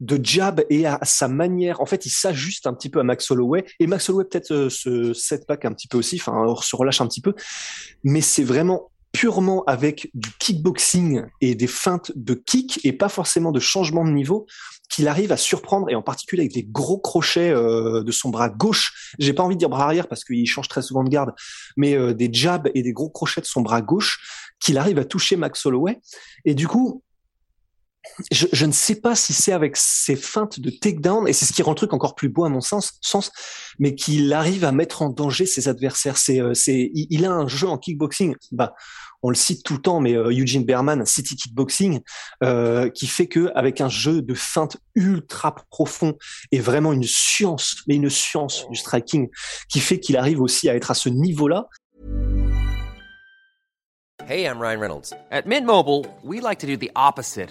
de 0.00 0.18
jab 0.22 0.62
et 0.70 0.86
à 0.86 0.98
sa 1.02 1.28
manière. 1.28 1.80
En 1.80 1.86
fait, 1.86 2.06
il 2.06 2.10
s'ajuste 2.10 2.66
un 2.66 2.74
petit 2.74 2.90
peu 2.90 3.00
à 3.00 3.04
Max 3.04 3.30
Holloway 3.30 3.64
et 3.80 3.86
Max 3.86 4.08
Holloway 4.08 4.24
peut-être 4.24 4.52
euh, 4.52 4.70
se 4.70 5.12
setback 5.12 5.64
un 5.64 5.72
petit 5.72 5.88
peu 5.88 5.98
aussi, 5.98 6.16
enfin 6.16 6.54
se 6.60 6.76
relâche 6.76 7.00
un 7.00 7.06
petit 7.06 7.20
peu, 7.20 7.34
mais 8.02 8.20
c'est 8.20 8.44
vraiment 8.44 8.90
purement 9.14 9.62
avec 9.66 10.10
du 10.12 10.28
kickboxing 10.40 11.22
et 11.40 11.54
des 11.54 11.68
feintes 11.68 12.10
de 12.16 12.34
kick 12.34 12.80
et 12.84 12.92
pas 12.92 13.08
forcément 13.08 13.52
de 13.52 13.60
changement 13.60 14.04
de 14.04 14.10
niveau 14.10 14.46
qu'il 14.90 15.06
arrive 15.06 15.30
à 15.30 15.36
surprendre 15.36 15.88
et 15.88 15.94
en 15.94 16.02
particulier 16.02 16.42
avec 16.42 16.54
les 16.54 16.64
gros 16.64 16.98
crochets 16.98 17.50
euh, 17.50 18.02
de 18.02 18.10
son 18.10 18.30
bras 18.30 18.48
gauche. 18.48 19.14
J'ai 19.20 19.32
pas 19.32 19.44
envie 19.44 19.54
de 19.54 19.60
dire 19.60 19.68
bras 19.68 19.84
arrière 19.84 20.08
parce 20.08 20.24
qu'il 20.24 20.44
change 20.48 20.66
très 20.66 20.82
souvent 20.82 21.04
de 21.04 21.10
garde, 21.10 21.32
mais 21.76 21.94
euh, 21.94 22.12
des 22.12 22.28
jabs 22.30 22.68
et 22.74 22.82
des 22.82 22.92
gros 22.92 23.08
crochets 23.08 23.40
de 23.40 23.46
son 23.46 23.60
bras 23.60 23.82
gauche 23.82 24.18
qu'il 24.58 24.78
arrive 24.78 24.98
à 24.98 25.04
toucher 25.04 25.36
Max 25.36 25.64
Holloway. 25.64 26.00
Et 26.44 26.54
du 26.54 26.66
coup, 26.66 27.03
je, 28.30 28.66
ne 28.66 28.72
sais 28.72 28.96
pas 28.96 29.14
si 29.14 29.32
c'est 29.32 29.52
avec 29.52 29.76
ses 29.76 30.16
feintes 30.16 30.60
de 30.60 30.70
takedown, 30.70 31.26
et 31.26 31.32
c'est 31.32 31.46
ce 31.46 31.52
qui 31.52 31.62
rend 31.62 31.72
le 31.72 31.76
truc 31.76 31.92
encore 31.92 32.14
plus 32.14 32.28
beau 32.28 32.44
à 32.44 32.48
mon 32.48 32.60
sens, 32.60 33.00
mais 33.78 33.94
qu'il 33.94 34.32
arrive 34.32 34.64
à 34.64 34.72
mettre 34.72 35.02
en 35.02 35.08
danger 35.08 35.46
ses 35.46 35.68
adversaires. 35.68 36.16
C'est, 36.16 36.40
euh, 36.40 36.54
c'est, 36.54 36.90
il, 36.94 37.24
a 37.24 37.32
un 37.32 37.48
jeu 37.48 37.66
en 37.66 37.78
kickboxing, 37.78 38.34
bah, 38.52 38.74
on 39.22 39.30
le 39.30 39.34
cite 39.34 39.64
tout 39.64 39.74
le 39.74 39.80
temps, 39.80 40.00
mais 40.00 40.14
euh, 40.14 40.30
Eugene 40.30 40.64
Berman, 40.64 41.06
City 41.06 41.34
Kickboxing, 41.34 42.00
euh, 42.42 42.90
qui 42.90 43.06
fait 43.06 43.26
que 43.26 43.50
avec 43.54 43.80
un 43.80 43.88
jeu 43.88 44.20
de 44.20 44.34
feintes 44.34 44.76
ultra 44.94 45.54
profond 45.70 46.14
et 46.52 46.60
vraiment 46.60 46.92
une 46.92 47.04
science, 47.04 47.76
mais 47.88 47.96
une 47.96 48.10
science 48.10 48.66
du 48.70 48.76
striking, 48.76 49.28
qui 49.68 49.80
fait 49.80 49.98
qu'il 49.98 50.16
arrive 50.16 50.42
aussi 50.42 50.68
à 50.68 50.74
être 50.74 50.90
à 50.90 50.94
ce 50.94 51.08
niveau-là. 51.08 51.68
Hey, 54.26 54.44
I'm 54.46 54.58
Ryan 54.58 54.80
Reynolds. 54.80 55.12
At 55.30 55.46
Mint 55.46 55.66
Mobile, 55.66 56.06
we 56.22 56.40
like 56.40 56.60
to 56.60 56.66
do 56.66 56.76
the 56.76 56.90
opposite. 56.94 57.50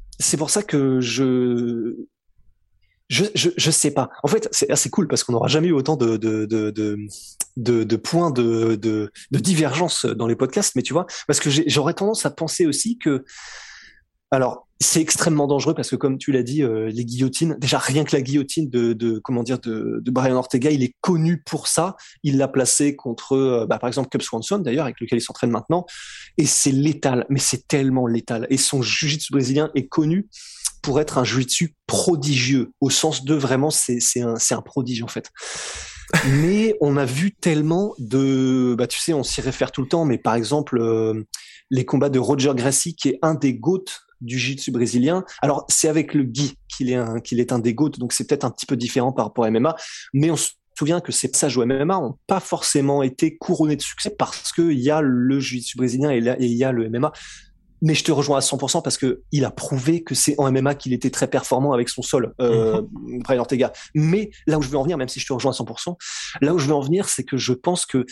c'est 0.21 0.37
pour 0.37 0.49
ça 0.49 0.63
que 0.63 1.01
je 1.01 1.95
je, 3.09 3.25
je, 3.35 3.71
sais 3.71 3.91
pas. 3.91 4.09
En 4.23 4.29
fait, 4.29 4.47
c'est 4.53 4.69
assez 4.71 4.89
cool 4.89 5.09
parce 5.09 5.25
qu'on 5.25 5.33
n'aura 5.33 5.49
jamais 5.49 5.67
eu 5.67 5.73
autant 5.73 5.97
de, 5.97 6.15
de, 6.15 6.45
de, 6.45 6.71
de, 6.71 6.97
de, 7.57 7.83
de 7.83 7.95
points 7.97 8.31
de, 8.31 8.75
de, 8.75 9.11
de, 9.31 9.39
divergence 9.39 10.05
dans 10.05 10.27
les 10.27 10.37
podcasts, 10.37 10.77
mais 10.77 10.81
tu 10.81 10.93
vois, 10.93 11.05
parce 11.27 11.41
que 11.41 11.49
j'aurais 11.49 11.93
tendance 11.93 12.25
à 12.25 12.31
penser 12.31 12.65
aussi 12.65 12.97
que 12.97 13.25
alors, 14.31 14.69
c'est 14.83 15.01
extrêmement 15.01 15.47
dangereux 15.47 15.73
parce 15.75 15.89
que, 15.89 15.95
comme 15.95 16.17
tu 16.17 16.31
l'as 16.31 16.43
dit, 16.43 16.63
euh, 16.63 16.89
les 16.91 17.05
guillotines, 17.05 17.55
déjà 17.59 17.77
rien 17.77 18.03
que 18.03 18.15
la 18.15 18.21
guillotine 18.21 18.69
de, 18.69 18.93
de 18.93 19.19
comment 19.19 19.43
dire 19.43 19.59
de, 19.59 20.01
de, 20.03 20.11
Brian 20.11 20.35
Ortega, 20.35 20.71
il 20.71 20.83
est 20.83 20.95
connu 21.01 21.43
pour 21.43 21.67
ça. 21.67 21.95
Il 22.23 22.37
l'a 22.37 22.47
placé 22.47 22.95
contre, 22.95 23.33
euh, 23.35 23.65
bah, 23.67 23.77
par 23.79 23.87
exemple, 23.87 24.09
Cub 24.09 24.21
Swanson 24.21 24.59
d'ailleurs, 24.59 24.85
avec 24.85 24.99
lequel 24.99 25.19
il 25.19 25.21
s'entraîne 25.21 25.51
maintenant, 25.51 25.85
et 26.37 26.45
c'est 26.45 26.71
létal, 26.71 27.25
mais 27.29 27.39
c'est 27.39 27.67
tellement 27.67 28.07
létal. 28.07 28.47
Et 28.49 28.57
son 28.57 28.81
jiu-jitsu 28.81 29.31
brésilien 29.31 29.69
est 29.75 29.87
connu 29.87 30.27
pour 30.81 30.99
être 30.99 31.19
un 31.19 31.23
jiu-jitsu 31.23 31.75
prodigieux, 31.85 32.71
au 32.81 32.89
sens 32.89 33.23
de 33.23 33.35
vraiment, 33.35 33.69
c'est 33.69 33.99
un, 34.21 34.35
un 34.49 34.61
prodige 34.61 35.03
en 35.03 35.07
fait. 35.07 35.29
mais 36.25 36.75
on 36.81 36.97
a 36.97 37.05
vu 37.05 37.33
tellement 37.33 37.93
de, 37.99 38.75
bah 38.77 38.87
tu 38.87 38.99
sais, 38.99 39.13
on 39.13 39.23
s'y 39.23 39.41
réfère 39.41 39.71
tout 39.71 39.81
le 39.81 39.87
temps, 39.87 40.05
mais 40.05 40.17
par 40.17 40.33
exemple 40.33 40.79
euh, 40.79 41.23
les 41.69 41.85
combats 41.85 42.09
de 42.09 42.19
Roger 42.19 42.51
Gracie, 42.55 42.95
qui 42.95 43.09
est 43.09 43.19
un 43.21 43.35
des 43.35 43.53
GOAT 43.53 43.85
du 44.21 44.37
jiu-jitsu 44.37 44.71
brésilien. 44.71 45.23
Alors, 45.41 45.65
c'est 45.67 45.87
avec 45.87 46.13
le 46.13 46.23
Guy 46.23 46.55
qu'il 46.67 46.89
est 46.89 46.95
un, 46.95 47.19
qu'il 47.19 47.39
est 47.39 47.51
un 47.51 47.59
des 47.59 47.73
GOAT, 47.73 47.91
donc 47.91 48.13
c'est 48.13 48.27
peut-être 48.27 48.45
un 48.45 48.51
petit 48.51 48.65
peu 48.65 48.75
différent 48.75 49.11
par 49.11 49.25
rapport 49.25 49.45
à 49.45 49.51
MMA, 49.51 49.75
mais 50.13 50.31
on 50.31 50.37
se 50.37 50.51
souvient 50.77 51.01
que 51.01 51.11
ces 51.11 51.29
passages 51.29 51.57
au 51.57 51.65
MMA 51.65 51.83
n'ont 51.83 52.17
pas 52.27 52.39
forcément 52.39 53.03
été 53.03 53.37
couronnés 53.37 53.75
de 53.75 53.81
succès 53.81 54.09
parce 54.09 54.51
qu'il 54.51 54.79
y 54.79 54.89
a 54.89 55.01
le 55.01 55.39
jiu-jitsu 55.39 55.77
brésilien 55.77 56.11
et 56.11 56.17
il 56.39 56.53
y 56.53 56.63
a 56.63 56.71
le 56.71 56.89
MMA. 56.89 57.11
Mais 57.83 57.95
je 57.95 58.03
te 58.03 58.11
rejoins 58.11 58.37
à 58.37 58.41
100% 58.41 58.83
parce 58.83 58.97
que 58.97 59.21
il 59.31 59.43
a 59.43 59.49
prouvé 59.49 60.03
que 60.03 60.13
c'est 60.13 60.35
en 60.39 60.51
MMA 60.51 60.75
qu'il 60.75 60.93
était 60.93 61.09
très 61.09 61.27
performant 61.27 61.73
avec 61.73 61.89
son 61.89 62.03
sol, 62.03 62.33
euh, 62.39 62.81
mm 62.81 63.23
Brian 63.23 63.39
Ortega. 63.39 63.73
Mais 63.95 64.29
là 64.45 64.59
où 64.59 64.61
je 64.61 64.69
veux 64.69 64.77
en 64.77 64.83
venir, 64.83 64.97
même 64.97 65.09
si 65.09 65.19
je 65.19 65.25
te 65.25 65.33
rejoins 65.33 65.51
à 65.51 65.55
100%, 65.55 65.95
là 66.41 66.53
où 66.53 66.59
je 66.59 66.67
veux 66.67 66.75
en 66.75 66.81
venir, 66.81 67.09
c'est 67.09 67.23
que 67.23 67.37
je 67.37 67.53
pense 67.53 67.85
que 67.85 68.05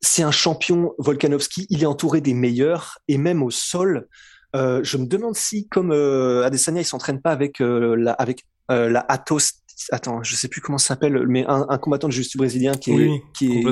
c'est 0.00 0.22
un 0.22 0.30
champion 0.30 0.92
Volkanovski. 0.98 1.66
Il 1.70 1.82
est 1.82 1.86
entouré 1.86 2.20
des 2.20 2.34
meilleurs 2.34 2.98
et 3.08 3.18
même 3.18 3.42
au 3.42 3.50
sol, 3.50 4.08
je 4.54 4.96
me 4.96 5.06
demande 5.06 5.36
si, 5.36 5.68
comme 5.68 5.92
euh, 5.92 6.44
Adesanya, 6.44 6.80
il 6.80 6.84
s'entraîne 6.84 7.20
pas 7.20 7.30
avec 7.30 7.60
euh, 7.60 7.96
la 7.96 8.12
avec 8.12 8.44
euh, 8.70 8.88
la 8.88 9.04
Atos. 9.08 9.54
Attends, 9.90 10.22
je 10.22 10.36
sais 10.36 10.48
plus 10.48 10.60
comment 10.60 10.78
ça 10.78 10.88
s'appelle, 10.88 11.26
mais 11.26 11.44
un, 11.46 11.66
un, 11.68 11.78
combattant 11.78 12.06
de 12.06 12.12
justice 12.12 12.36
brésilien 12.36 12.74
qui 12.74 12.92
est, 12.92 13.22
qui 13.34 13.58
est 13.58 13.64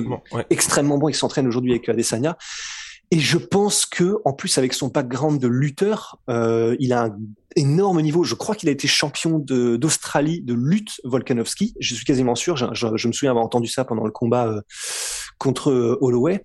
extrêmement 0.48 0.98
bon. 0.98 1.08
Il 1.08 1.14
s'entraîne 1.14 1.46
aujourd'hui 1.46 1.72
avec 1.72 1.88
Adesanya. 1.88 2.36
Et 3.12 3.18
je 3.18 3.38
pense 3.38 3.86
que, 3.86 4.18
en 4.24 4.32
plus, 4.32 4.56
avec 4.58 4.72
son 4.72 4.88
background 4.88 5.40
de 5.40 5.48
lutteur, 5.48 6.20
euh, 6.30 6.76
il 6.78 6.92
a 6.92 7.04
un 7.04 7.18
énorme 7.56 8.00
niveau. 8.02 8.22
Je 8.22 8.34
crois 8.34 8.54
qu'il 8.54 8.68
a 8.68 8.72
été 8.72 8.86
champion 8.86 9.38
d'Australie 9.38 10.42
de, 10.42 10.54
lutte, 10.54 11.00
Volkanovski. 11.04 11.74
Je 11.80 11.94
suis 11.94 12.04
quasiment 12.04 12.36
sûr. 12.36 12.56
Je, 12.56 12.66
je, 12.72 12.96
je, 12.96 13.08
me 13.08 13.12
souviens 13.12 13.30
avoir 13.30 13.44
entendu 13.44 13.68
ça 13.68 13.84
pendant 13.84 14.04
le 14.04 14.12
combat 14.12 14.46
euh, 14.46 14.60
contre 15.38 15.98
Holloway 16.00 16.40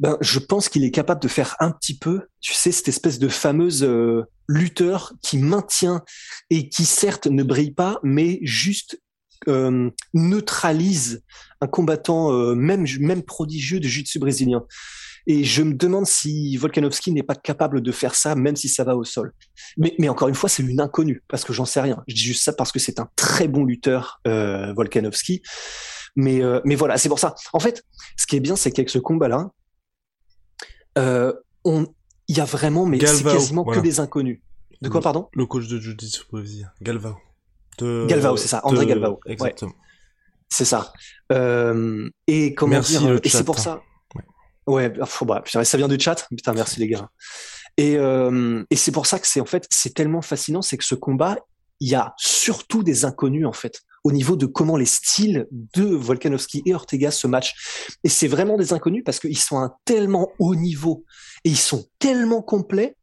ben, 0.00 0.16
je 0.20 0.38
pense 0.38 0.68
qu'il 0.68 0.84
est 0.84 0.90
capable 0.90 1.20
de 1.20 1.28
faire 1.28 1.56
un 1.60 1.70
petit 1.70 1.96
peu, 1.96 2.28
tu 2.40 2.54
sais, 2.54 2.72
cette 2.72 2.88
espèce 2.88 3.18
de 3.18 3.28
fameuse 3.28 3.82
euh, 3.82 4.22
lutteur 4.48 5.12
qui 5.22 5.38
maintient 5.38 6.02
et 6.50 6.68
qui 6.68 6.84
certes 6.84 7.26
ne 7.26 7.42
brille 7.42 7.72
pas, 7.72 7.98
mais 8.02 8.38
juste 8.42 9.00
euh, 9.48 9.90
neutralise 10.14 11.22
un 11.60 11.66
combattant 11.66 12.32
euh, 12.32 12.54
même 12.54 12.86
même 13.00 13.22
prodigieux 13.22 13.80
de 13.80 13.88
jiu-jitsu 13.88 14.18
brésilien. 14.18 14.64
Et 15.30 15.44
je 15.44 15.62
me 15.62 15.74
demande 15.74 16.06
si 16.06 16.56
Volkanovski 16.56 17.12
n'est 17.12 17.22
pas 17.22 17.34
capable 17.34 17.82
de 17.82 17.92
faire 17.92 18.14
ça, 18.14 18.34
même 18.34 18.56
si 18.56 18.68
ça 18.68 18.82
va 18.82 18.96
au 18.96 19.04
sol. 19.04 19.34
Mais, 19.76 19.94
mais 19.98 20.08
encore 20.08 20.28
une 20.28 20.34
fois, 20.34 20.48
c'est 20.48 20.62
une 20.62 20.80
inconnue, 20.80 21.22
parce 21.28 21.44
que 21.44 21.52
j'en 21.52 21.66
sais 21.66 21.82
rien. 21.82 22.02
Je 22.08 22.14
dis 22.14 22.22
juste 22.22 22.42
ça 22.42 22.54
parce 22.54 22.72
que 22.72 22.78
c'est 22.78 22.98
un 22.98 23.10
très 23.14 23.46
bon 23.46 23.64
lutteur, 23.64 24.20
euh, 24.26 24.72
Volkanovski. 24.72 25.42
Mais, 26.16 26.42
euh, 26.42 26.60
mais 26.64 26.76
voilà, 26.76 26.96
c'est 26.96 27.10
pour 27.10 27.18
ça. 27.18 27.34
En 27.52 27.60
fait, 27.60 27.84
ce 28.16 28.26
qui 28.26 28.36
est 28.36 28.40
bien, 28.40 28.56
c'est 28.56 28.70
qu'avec 28.70 28.88
ce 28.88 28.98
combat-là, 28.98 29.50
euh, 30.98 31.32
on, 31.64 31.86
il 32.28 32.36
y 32.36 32.40
a 32.40 32.44
vraiment, 32.44 32.86
mais 32.86 32.98
c'est 33.04 33.24
quasiment 33.24 33.64
que 33.64 33.80
des 33.80 34.00
inconnus. 34.00 34.40
De 34.82 34.88
quoi, 34.88 35.00
pardon 35.00 35.28
Le 35.32 35.46
coach 35.46 35.66
de 35.66 35.80
Jiu-Jitsu 35.80 36.22
Galvao. 36.80 37.16
De... 37.78 38.06
Galvao, 38.08 38.36
c'est 38.36 38.48
ça, 38.48 38.60
André 38.64 38.86
Galvao. 38.86 39.20
Exactement. 39.26 39.72
C'est 40.48 40.64
ça. 40.64 40.92
Euh, 41.32 42.08
et 42.26 42.54
comment 42.54 42.72
merci 42.72 42.98
dire 42.98 43.20
Et 43.22 43.28
c'est 43.28 43.44
pour 43.44 43.58
ça. 43.58 43.82
Ouais, 44.66 44.88
ouais 44.88 45.06
faut, 45.06 45.24
bah, 45.24 45.42
ça 45.46 45.76
vient 45.76 45.88
du 45.88 45.98
chat. 45.98 46.26
Putain, 46.30 46.52
merci 46.52 46.80
les 46.80 46.88
gars. 46.88 47.10
Et, 47.76 47.96
euh, 47.96 48.64
et 48.70 48.76
c'est 48.76 48.92
pour 48.92 49.06
ça 49.06 49.18
que 49.18 49.26
c'est 49.26 49.40
en 49.40 49.44
fait, 49.44 49.66
c'est 49.70 49.94
tellement 49.94 50.22
fascinant, 50.22 50.62
c'est 50.62 50.76
que 50.76 50.84
ce 50.84 50.96
combat, 50.96 51.36
il 51.80 51.88
y 51.88 51.94
a 51.94 52.14
surtout 52.16 52.82
des 52.82 53.04
inconnus 53.04 53.46
en 53.46 53.52
fait 53.52 53.82
au 54.04 54.12
niveau 54.12 54.36
de 54.36 54.46
comment 54.46 54.76
les 54.76 54.86
styles 54.86 55.46
de 55.50 55.84
Volkanovski 55.84 56.62
et 56.64 56.74
Ortega 56.74 57.10
se 57.10 57.26
matchent. 57.26 57.96
Et 58.04 58.08
c'est 58.08 58.28
vraiment 58.28 58.56
des 58.56 58.72
inconnus 58.72 59.02
parce 59.04 59.20
qu'ils 59.20 59.38
sont 59.38 59.58
à 59.58 59.64
un 59.64 59.74
tellement 59.84 60.30
haut 60.38 60.54
niveau 60.54 61.04
et 61.44 61.50
ils 61.50 61.58
sont 61.58 61.86
tellement 61.98 62.40
complets 62.40 62.96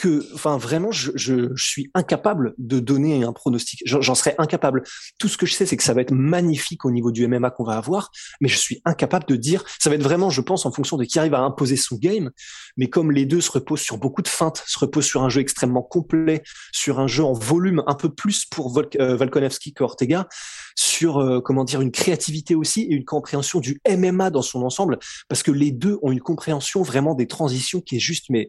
que, 0.00 0.24
enfin, 0.32 0.56
vraiment, 0.56 0.92
je, 0.92 1.12
je, 1.14 1.54
je, 1.54 1.68
suis 1.68 1.90
incapable 1.92 2.54
de 2.56 2.80
donner 2.80 3.22
un 3.22 3.34
pronostic. 3.34 3.82
J'en 3.84 4.14
serais 4.14 4.34
incapable. 4.38 4.82
Tout 5.18 5.28
ce 5.28 5.36
que 5.36 5.44
je 5.44 5.52
sais, 5.52 5.66
c'est 5.66 5.76
que 5.76 5.82
ça 5.82 5.92
va 5.92 6.00
être 6.00 6.14
magnifique 6.14 6.86
au 6.86 6.90
niveau 6.90 7.12
du 7.12 7.28
MMA 7.28 7.50
qu'on 7.50 7.64
va 7.64 7.76
avoir, 7.76 8.10
mais 8.40 8.48
je 8.48 8.56
suis 8.56 8.80
incapable 8.86 9.26
de 9.26 9.36
dire. 9.36 9.62
Ça 9.78 9.90
va 9.90 9.96
être 9.96 10.02
vraiment, 10.02 10.30
je 10.30 10.40
pense, 10.40 10.64
en 10.64 10.72
fonction 10.72 10.96
de 10.96 11.04
qui 11.04 11.18
arrive 11.18 11.34
à 11.34 11.40
imposer 11.40 11.76
son 11.76 11.96
game. 11.96 12.30
Mais 12.78 12.88
comme 12.88 13.12
les 13.12 13.26
deux 13.26 13.42
se 13.42 13.52
reposent 13.52 13.82
sur 13.82 13.98
beaucoup 13.98 14.22
de 14.22 14.28
feintes, 14.28 14.64
se 14.66 14.78
reposent 14.78 15.04
sur 15.04 15.22
un 15.22 15.28
jeu 15.28 15.42
extrêmement 15.42 15.82
complet, 15.82 16.44
sur 16.72 16.98
un 16.98 17.06
jeu 17.06 17.22
en 17.22 17.34
volume 17.34 17.82
un 17.86 17.94
peu 17.94 18.08
plus 18.08 18.46
pour 18.46 18.70
Volk, 18.70 18.96
euh, 18.98 19.16
Volkanovski 19.16 19.74
qu'Ortega, 19.74 20.28
sur 20.76 21.18
euh, 21.18 21.42
comment 21.42 21.64
dire 21.64 21.82
une 21.82 21.92
créativité 21.92 22.54
aussi 22.54 22.84
et 22.84 22.94
une 22.94 23.04
compréhension 23.04 23.60
du 23.60 23.82
MMA 23.86 24.30
dans 24.30 24.40
son 24.40 24.62
ensemble, 24.62 24.98
parce 25.28 25.42
que 25.42 25.50
les 25.50 25.72
deux 25.72 25.98
ont 26.00 26.10
une 26.10 26.20
compréhension 26.20 26.82
vraiment 26.82 27.14
des 27.14 27.26
transitions 27.26 27.82
qui 27.82 27.96
est 27.96 28.00
juste 28.00 28.30
mais 28.30 28.48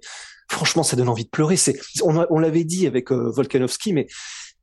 franchement, 0.52 0.84
ça 0.84 0.96
donne 0.96 1.10
envie 1.10 1.24
de 1.24 1.30
pleurer. 1.30 1.56
C'est, 1.56 1.80
on, 2.04 2.40
l'avait 2.40 2.64
dit 2.64 2.86
avec 2.86 3.12
euh, 3.12 3.32
Volkanovski, 3.32 3.94
mais 3.94 4.08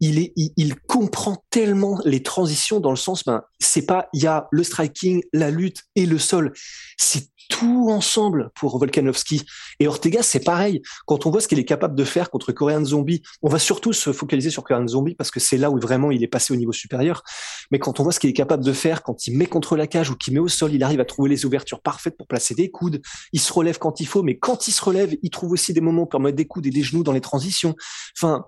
il 0.00 0.18
est, 0.18 0.32
il, 0.36 0.76
comprend 0.76 1.42
tellement 1.50 2.00
les 2.04 2.22
transitions 2.22 2.78
dans 2.78 2.90
le 2.90 2.96
sens, 2.96 3.24
ben, 3.24 3.42
c'est 3.58 3.86
pas, 3.86 4.08
il 4.12 4.22
y 4.22 4.26
a 4.26 4.46
le 4.52 4.62
striking, 4.62 5.22
la 5.32 5.50
lutte 5.50 5.82
et 5.96 6.06
le 6.06 6.18
sol. 6.18 6.52
C'est 6.96 7.28
tout 7.48 7.88
ensemble 7.90 8.50
pour 8.54 8.78
Volkanovski. 8.78 9.44
Et 9.80 9.88
Ortega, 9.88 10.22
c'est 10.22 10.44
pareil. 10.44 10.82
Quand 11.06 11.26
on 11.26 11.30
voit 11.30 11.40
ce 11.40 11.48
qu'il 11.48 11.58
est 11.58 11.64
capable 11.64 11.94
de 11.94 12.04
faire 12.04 12.30
contre 12.30 12.52
Korean 12.52 12.84
Zombie, 12.84 13.22
on 13.42 13.48
va 13.48 13.58
surtout 13.58 13.92
se 13.92 14.12
focaliser 14.12 14.50
sur 14.50 14.64
Korean 14.64 14.86
Zombie 14.86 15.14
parce 15.14 15.30
que 15.30 15.40
c'est 15.40 15.56
là 15.56 15.70
où 15.70 15.78
vraiment 15.80 16.10
il 16.10 16.22
est 16.22 16.28
passé 16.28 16.52
au 16.52 16.56
niveau 16.56 16.72
supérieur. 16.72 17.22
Mais 17.70 17.78
quand 17.78 18.00
on 18.00 18.02
voit 18.02 18.12
ce 18.12 18.20
qu'il 18.20 18.30
est 18.30 18.34
capable 18.34 18.64
de 18.64 18.72
faire, 18.72 19.02
quand 19.02 19.26
il 19.26 19.36
met 19.36 19.46
contre 19.46 19.76
la 19.76 19.86
cage 19.86 20.10
ou 20.10 20.16
qu'il 20.16 20.34
met 20.34 20.40
au 20.40 20.48
sol, 20.48 20.72
il 20.74 20.82
arrive 20.82 21.00
à 21.00 21.04
trouver 21.04 21.30
les 21.30 21.46
ouvertures 21.46 21.80
parfaites 21.80 22.16
pour 22.16 22.26
placer 22.26 22.54
des 22.54 22.70
coudes. 22.70 23.00
Il 23.32 23.40
se 23.40 23.52
relève 23.52 23.78
quand 23.78 24.00
il 24.00 24.06
faut, 24.06 24.22
mais 24.22 24.38
quand 24.38 24.68
il 24.68 24.72
se 24.72 24.84
relève, 24.84 25.16
il 25.22 25.30
trouve 25.30 25.52
aussi 25.52 25.72
des 25.72 25.80
moments 25.80 26.06
pour 26.06 26.20
mettre 26.20 26.36
des 26.36 26.46
coudes 26.46 26.66
et 26.66 26.70
des 26.70 26.82
genoux 26.82 27.02
dans 27.02 27.12
les 27.12 27.20
transitions. 27.20 27.74
Enfin, 28.16 28.44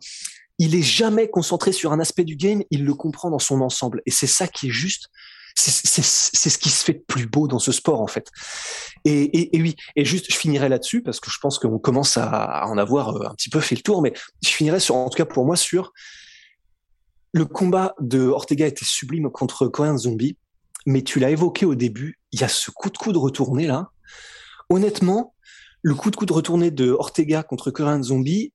il 0.58 0.74
est 0.74 0.82
jamais 0.82 1.28
concentré 1.28 1.72
sur 1.72 1.92
un 1.92 2.00
aspect 2.00 2.24
du 2.24 2.36
game, 2.36 2.62
il 2.70 2.84
le 2.84 2.94
comprend 2.94 3.30
dans 3.30 3.38
son 3.38 3.62
ensemble. 3.62 4.02
Et 4.04 4.10
c'est 4.10 4.26
ça 4.26 4.46
qui 4.46 4.68
est 4.68 4.70
juste 4.70 5.08
c'est 5.54 6.50
ce 6.50 6.58
qui 6.58 6.70
se 6.70 6.84
fait 6.84 6.94
de 6.94 7.04
plus 7.06 7.26
beau 7.26 7.48
dans 7.48 7.58
ce 7.58 7.72
sport 7.72 8.00
en 8.00 8.06
fait. 8.06 8.28
Et, 9.04 9.50
oui, 9.54 9.76
et 9.96 10.04
juste, 10.04 10.26
je 10.30 10.36
finirai 10.36 10.68
là-dessus 10.68 11.02
parce 11.02 11.20
que 11.20 11.30
je 11.30 11.38
pense 11.40 11.58
qu'on 11.58 11.78
commence 11.78 12.16
à, 12.16 12.66
en 12.66 12.78
avoir 12.78 13.16
euh, 13.16 13.28
un 13.28 13.34
petit 13.34 13.48
peu 13.48 13.60
fait 13.60 13.74
le 13.74 13.82
tour, 13.82 14.02
mais 14.02 14.12
je 14.42 14.50
finirai 14.50 14.80
sur, 14.80 14.96
en 14.96 15.08
tout 15.08 15.16
cas 15.16 15.24
pour 15.24 15.44
moi, 15.44 15.56
sur 15.56 15.92
le 17.32 17.44
combat 17.44 17.94
de 18.00 18.20
Ortega 18.22 18.66
était 18.66 18.84
sublime 18.84 19.30
contre 19.30 19.68
Korean 19.68 19.96
Zombie, 19.96 20.36
mais 20.86 21.02
tu 21.02 21.20
l'as 21.20 21.30
évoqué 21.30 21.64
au 21.64 21.74
début, 21.74 22.18
il 22.32 22.40
y 22.40 22.44
a 22.44 22.48
ce 22.48 22.70
coup 22.70 22.90
de 22.90 22.98
coude 22.98 23.16
retourné 23.16 23.66
là. 23.66 23.90
Honnêtement, 24.68 25.34
le 25.82 25.94
coup 25.94 26.10
de 26.10 26.16
coude 26.16 26.30
retourné 26.30 26.70
de 26.70 26.90
Ortega 26.90 27.42
contre 27.42 27.70
Korean 27.70 28.02
Zombie, 28.02 28.52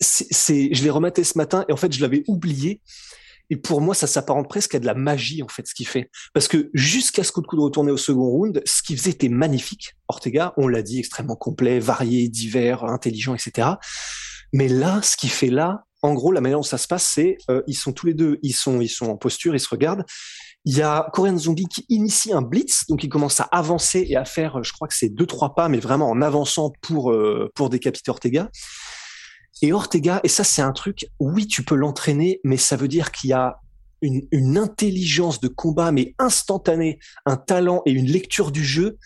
c'est, 0.00 0.74
je 0.74 0.84
l'ai 0.84 0.90
rematé 0.90 1.24
ce 1.24 1.38
matin 1.38 1.64
et 1.68 1.72
en 1.72 1.76
fait 1.76 1.92
je 1.92 2.00
l'avais 2.02 2.22
oublié 2.28 2.82
et 3.50 3.56
pour 3.56 3.80
moi, 3.80 3.94
ça 3.94 4.06
s'apparente 4.06 4.48
presque 4.48 4.74
à 4.74 4.80
de 4.80 4.86
la 4.86 4.94
magie, 4.94 5.42
en 5.42 5.48
fait, 5.48 5.66
ce 5.66 5.74
qu'il 5.74 5.86
fait. 5.86 6.10
Parce 6.34 6.48
que 6.48 6.70
jusqu'à 6.74 7.24
ce 7.24 7.32
coup 7.32 7.42
de 7.42 7.46
coup 7.46 7.56
de 7.56 7.60
retourner 7.60 7.92
au 7.92 7.96
second 7.96 8.26
round, 8.26 8.62
ce 8.64 8.82
qu'il 8.82 8.96
faisait 8.98 9.10
était 9.10 9.28
magnifique. 9.28 9.94
Ortega, 10.08 10.52
on 10.56 10.68
l'a 10.68 10.82
dit, 10.82 10.98
extrêmement 10.98 11.36
complet, 11.36 11.78
varié, 11.78 12.28
divers, 12.28 12.84
intelligent, 12.84 13.34
etc. 13.34 13.68
Mais 14.52 14.68
là, 14.68 15.00
ce 15.02 15.16
qu'il 15.16 15.30
fait 15.30 15.50
là, 15.50 15.84
en 16.02 16.14
gros, 16.14 16.32
la 16.32 16.40
manière 16.40 16.58
dont 16.58 16.62
ça 16.62 16.78
se 16.78 16.86
passe, 16.86 17.04
c'est 17.04 17.38
euh, 17.50 17.62
ils 17.66 17.74
sont 17.74 17.92
tous 17.92 18.06
les 18.06 18.14
deux, 18.14 18.38
ils 18.42 18.52
sont, 18.52 18.80
ils 18.80 18.88
sont 18.88 19.06
en 19.06 19.16
posture, 19.16 19.54
ils 19.54 19.60
se 19.60 19.68
regardent. 19.68 20.04
Il 20.64 20.76
y 20.76 20.82
a 20.82 21.08
Korean 21.12 21.36
Zombie 21.38 21.66
qui 21.66 21.86
initie 21.88 22.32
un 22.32 22.42
blitz, 22.42 22.86
donc 22.88 23.04
il 23.04 23.08
commence 23.08 23.40
à 23.40 23.44
avancer 23.44 24.04
et 24.08 24.16
à 24.16 24.24
faire, 24.24 24.62
je 24.64 24.72
crois 24.72 24.88
que 24.88 24.94
c'est 24.94 25.08
deux 25.08 25.26
trois 25.26 25.54
pas, 25.54 25.68
mais 25.68 25.78
vraiment 25.78 26.10
en 26.10 26.20
avançant 26.22 26.72
pour 26.80 27.12
euh, 27.12 27.50
pour 27.54 27.70
décapiter 27.70 28.10
Ortega. 28.10 28.50
Et 29.62 29.72
Ortega, 29.72 30.20
et 30.22 30.28
ça 30.28 30.44
c'est 30.44 30.62
un 30.62 30.72
truc, 30.72 31.06
oui, 31.18 31.46
tu 31.46 31.62
peux 31.62 31.74
l'entraîner, 31.74 32.40
mais 32.44 32.56
ça 32.56 32.76
veut 32.76 32.88
dire 32.88 33.10
qu'il 33.10 33.30
y 33.30 33.32
a 33.32 33.60
une, 34.02 34.26
une, 34.30 34.58
intelligence 34.58 35.40
de 35.40 35.48
combat, 35.48 35.90
mais 35.92 36.14
instantanée, 36.18 36.98
un 37.24 37.36
talent 37.36 37.82
et 37.86 37.92
une 37.92 38.06
lecture 38.06 38.52
du 38.52 38.62
jeu 38.62 38.98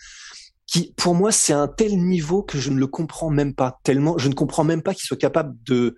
qui, 0.67 0.93
pour 0.97 1.15
moi, 1.15 1.31
c'est 1.31 1.53
un 1.53 1.67
tel 1.67 1.97
niveau 1.97 2.43
que 2.43 2.57
je 2.57 2.69
ne 2.69 2.77
le 2.77 2.87
comprends 2.87 3.29
même 3.29 3.53
pas. 3.53 3.79
Tellement, 3.83 4.17
je 4.17 4.27
ne 4.27 4.33
comprends 4.33 4.65
même 4.65 4.81
pas 4.81 4.93
qu'il 4.93 5.05
soit 5.05 5.17
capable 5.17 5.55
de 5.63 5.95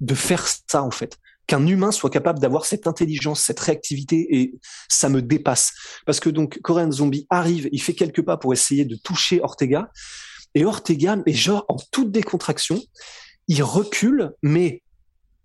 de 0.00 0.14
faire 0.14 0.46
ça 0.46 0.82
en 0.82 0.90
fait. 0.90 1.18
Qu'un 1.46 1.66
humain 1.66 1.92
soit 1.92 2.10
capable 2.10 2.40
d'avoir 2.40 2.66
cette 2.66 2.86
intelligence, 2.86 3.40
cette 3.40 3.60
réactivité, 3.60 4.26
et 4.30 4.54
ça 4.88 5.08
me 5.08 5.22
dépasse. 5.22 5.72
Parce 6.04 6.20
que 6.20 6.28
donc, 6.28 6.60
Korean 6.62 6.90
Zombie 6.90 7.26
arrive, 7.30 7.68
il 7.72 7.80
fait 7.80 7.94
quelques 7.94 8.22
pas 8.22 8.36
pour 8.36 8.52
essayer 8.52 8.84
de 8.84 8.96
toucher 8.96 9.40
Ortega, 9.42 9.90
et 10.54 10.64
Ortega, 10.64 11.16
mais 11.24 11.32
genre 11.32 11.64
en 11.68 11.76
toute 11.90 12.10
décontraction, 12.10 12.80
il 13.48 13.62
recule, 13.62 14.32
mais 14.42 14.82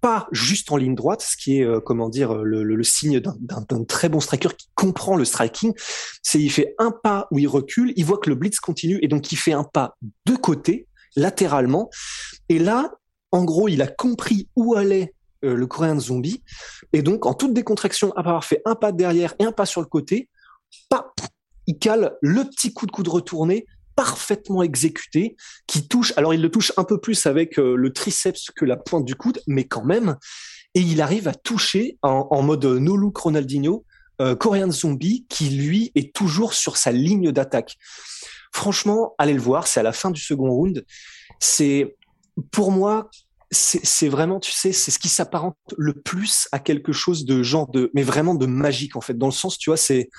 pas 0.01 0.27
juste 0.33 0.69
en 0.69 0.77
ligne 0.77 0.95
droite, 0.95 1.21
ce 1.21 1.37
qui 1.37 1.59
est 1.59 1.63
euh, 1.63 1.79
comment 1.79 2.09
dire 2.09 2.35
le, 2.35 2.61
le, 2.63 2.83
signe 2.83 3.21
d'un 3.21 3.83
très 3.85 4.09
bon 4.09 4.19
striker 4.19 4.49
qui 4.57 4.67
comprend 4.75 5.15
le 5.15 5.23
striking. 5.23 5.73
C'est 6.21 6.41
il 6.41 6.49
fait 6.49 6.75
un 6.77 6.91
pas 6.91 7.27
où 7.31 7.39
il 7.39 7.47
recule, 7.47 7.93
il 7.95 8.03
voit 8.03 8.17
que 8.17 8.29
le 8.29 8.35
blitz 8.35 8.59
continue 8.59 8.99
et 9.01 9.07
donc 9.07 9.31
il 9.31 9.37
fait 9.37 9.53
un 9.53 9.63
pas 9.63 9.95
de 10.25 10.35
côté, 10.35 10.87
latéralement. 11.15 11.89
Et 12.49 12.59
là, 12.59 12.91
en 13.31 13.45
gros, 13.45 13.69
il 13.69 13.81
a 13.81 13.87
compris 13.87 14.49
où 14.57 14.75
allait 14.75 15.13
euh, 15.45 15.55
le 15.55 15.67
coréen 15.67 15.99
zombie 15.99 16.43
et 16.91 17.01
donc 17.01 17.25
en 17.25 17.33
toute 17.33 17.53
décontraction, 17.53 18.11
après 18.11 18.29
avoir 18.29 18.45
fait 18.45 18.61
un 18.65 18.75
pas 18.75 18.91
derrière 18.91 19.33
et 19.39 19.45
un 19.45 19.53
pas 19.53 19.65
sur 19.65 19.79
le 19.79 19.87
côté, 19.87 20.29
pas, 20.89 21.13
il 21.65 21.77
cale 21.77 22.17
le 22.21 22.43
petit 22.43 22.73
coup 22.73 22.85
de 22.85 22.91
coude 22.91 23.07
retourné 23.07 23.65
parfaitement 23.95 24.63
exécuté, 24.63 25.35
qui 25.67 25.87
touche, 25.87 26.13
alors 26.17 26.33
il 26.33 26.41
le 26.41 26.49
touche 26.49 26.71
un 26.77 26.83
peu 26.83 26.99
plus 26.99 27.25
avec 27.25 27.59
euh, 27.59 27.75
le 27.75 27.93
triceps 27.93 28.51
que 28.55 28.65
la 28.65 28.77
pointe 28.77 29.05
du 29.05 29.15
coude, 29.15 29.41
mais 29.47 29.65
quand 29.65 29.83
même, 29.83 30.17
et 30.75 30.81
il 30.81 31.01
arrive 31.01 31.27
à 31.27 31.33
toucher 31.33 31.97
en, 32.01 32.41
mode 32.41 32.65
no 32.65 32.95
look 32.95 33.17
Ronaldinho, 33.17 33.85
euh, 34.21 34.35
Korean 34.35 34.71
Zombie, 34.71 35.25
qui 35.29 35.49
lui 35.49 35.91
est 35.95 36.15
toujours 36.15 36.53
sur 36.53 36.77
sa 36.77 36.91
ligne 36.91 37.31
d'attaque. 37.31 37.77
Franchement, 38.51 39.13
allez 39.17 39.33
le 39.33 39.41
voir, 39.41 39.67
c'est 39.67 39.79
à 39.79 39.83
la 39.83 39.91
fin 39.91 40.11
du 40.11 40.21
second 40.21 40.49
round. 40.49 40.85
C'est, 41.39 41.95
pour 42.51 42.71
moi, 42.71 43.09
c'est 43.53 44.07
vraiment, 44.07 44.39
tu 44.39 44.51
sais, 44.51 44.71
c'est 44.71 44.91
ce 44.91 44.99
qui 44.99 45.09
s'apparente 45.09 45.55
le 45.77 45.93
plus 45.93 46.47
à 46.51 46.59
quelque 46.59 46.91
chose 46.91 47.25
de 47.25 47.43
genre 47.43 47.69
de, 47.69 47.91
mais 47.93 48.03
vraiment 48.03 48.35
de 48.35 48.45
magique 48.45 48.95
en 48.95 49.01
fait, 49.01 49.17
dans 49.17 49.27
le 49.27 49.31
sens, 49.31 49.57
tu 49.57 49.69
vois, 49.69 49.77
c'est 49.77 50.09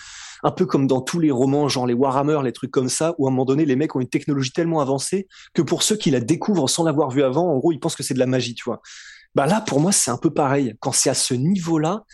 un 0.42 0.50
peu 0.50 0.66
comme 0.66 0.86
dans 0.86 1.00
tous 1.00 1.18
les 1.18 1.30
romans, 1.30 1.68
genre 1.68 1.86
les 1.86 1.94
Warhammer, 1.94 2.40
les 2.44 2.52
trucs 2.52 2.70
comme 2.70 2.88
ça, 2.88 3.14
où 3.18 3.26
à 3.26 3.30
un 3.30 3.32
moment 3.32 3.44
donné, 3.44 3.64
les 3.64 3.76
mecs 3.76 3.96
ont 3.96 4.00
une 4.00 4.08
technologie 4.08 4.52
tellement 4.52 4.80
avancée 4.80 5.26
que 5.54 5.62
pour 5.62 5.82
ceux 5.82 5.96
qui 5.96 6.10
la 6.10 6.20
découvrent 6.20 6.68
sans 6.68 6.84
l'avoir 6.84 7.10
vu 7.10 7.22
avant, 7.22 7.50
en 7.50 7.58
gros, 7.58 7.72
ils 7.72 7.80
pensent 7.80 7.96
que 7.96 8.02
c'est 8.02 8.14
de 8.14 8.18
la 8.18 8.26
magie, 8.26 8.54
tu 8.54 8.64
vois. 8.64 8.80
Bah 9.34 9.46
là, 9.46 9.60
pour 9.60 9.80
moi, 9.80 9.90
c'est 9.90 10.10
un 10.10 10.16
peu 10.16 10.32
pareil. 10.32 10.74
Quand 10.80 10.92
c'est 10.92 11.10
à 11.10 11.14
ce 11.14 11.34
niveau-là, 11.34 12.04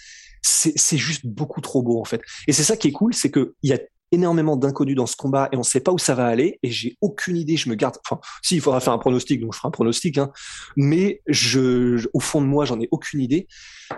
c'est 0.43 0.97
juste 0.97 1.27
beaucoup 1.27 1.61
trop 1.61 1.83
beau 1.83 2.01
en 2.01 2.05
fait. 2.05 2.23
Et 2.47 2.53
c'est 2.53 2.63
ça 2.63 2.77
qui 2.77 2.89
est 2.89 2.93
cool, 2.93 3.13
c'est 3.15 3.31
que 3.31 3.55
il 3.63 3.71
y 3.71 3.75
a 3.75 3.79
énormément 4.13 4.57
d'inconnus 4.57 4.97
dans 4.97 5.07
ce 5.07 5.17
combat 5.17 5.49
et 5.53 5.57
on 5.57 5.61
ne 5.61 5.65
sait 5.65 5.81
pas 5.81 5.93
où 5.93 5.99
ça 5.99 6.15
va 6.15 6.27
aller 6.27 6.59
et 6.63 6.71
j'ai 6.71 6.97
aucune 7.01 7.37
idée. 7.37 7.57
Je 7.57 7.69
me 7.69 7.75
garde. 7.75 7.97
Enfin, 8.05 8.21
si 8.43 8.57
il 8.57 8.61
faudra 8.61 8.81
faire 8.81 8.93
un 8.93 8.99
pronostic, 8.99 9.41
donc 9.41 9.55
je 9.55 9.59
ferai 9.59 9.69
un 9.69 9.73
pronostic. 9.73 10.19
Hein, 10.19 10.31
mais 10.77 11.23
je, 11.27 12.07
au 12.13 12.21
fond 12.21 12.41
de 12.41 12.47
moi, 12.47 12.65
j'en 12.65 12.81
ai 12.81 12.89
aucune 12.91 13.21
idée. 13.21 13.47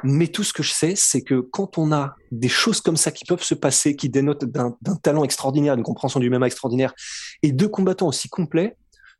Mais 0.04 0.28
tout 0.28 0.44
ce 0.44 0.52
que 0.52 0.62
je 0.62 0.72
sais, 0.72 0.94
c'est 0.96 1.22
que 1.22 1.40
quand 1.40 1.78
on 1.78 1.92
a 1.92 2.14
des 2.30 2.48
choses 2.48 2.80
comme 2.80 2.96
ça 2.96 3.10
qui 3.10 3.24
peuvent 3.24 3.42
se 3.42 3.54
passer, 3.54 3.96
qui 3.96 4.08
dénotent 4.08 4.44
d'un 4.44 4.76
talent 5.02 5.24
extraordinaire, 5.24 5.76
d'une 5.76 5.84
compréhension 5.84 6.20
du 6.20 6.30
même 6.30 6.42
extraordinaire, 6.42 6.94
et 7.42 7.52
deux 7.52 7.68
combattants 7.68 8.08
aussi 8.08 8.28
complets, 8.28 8.76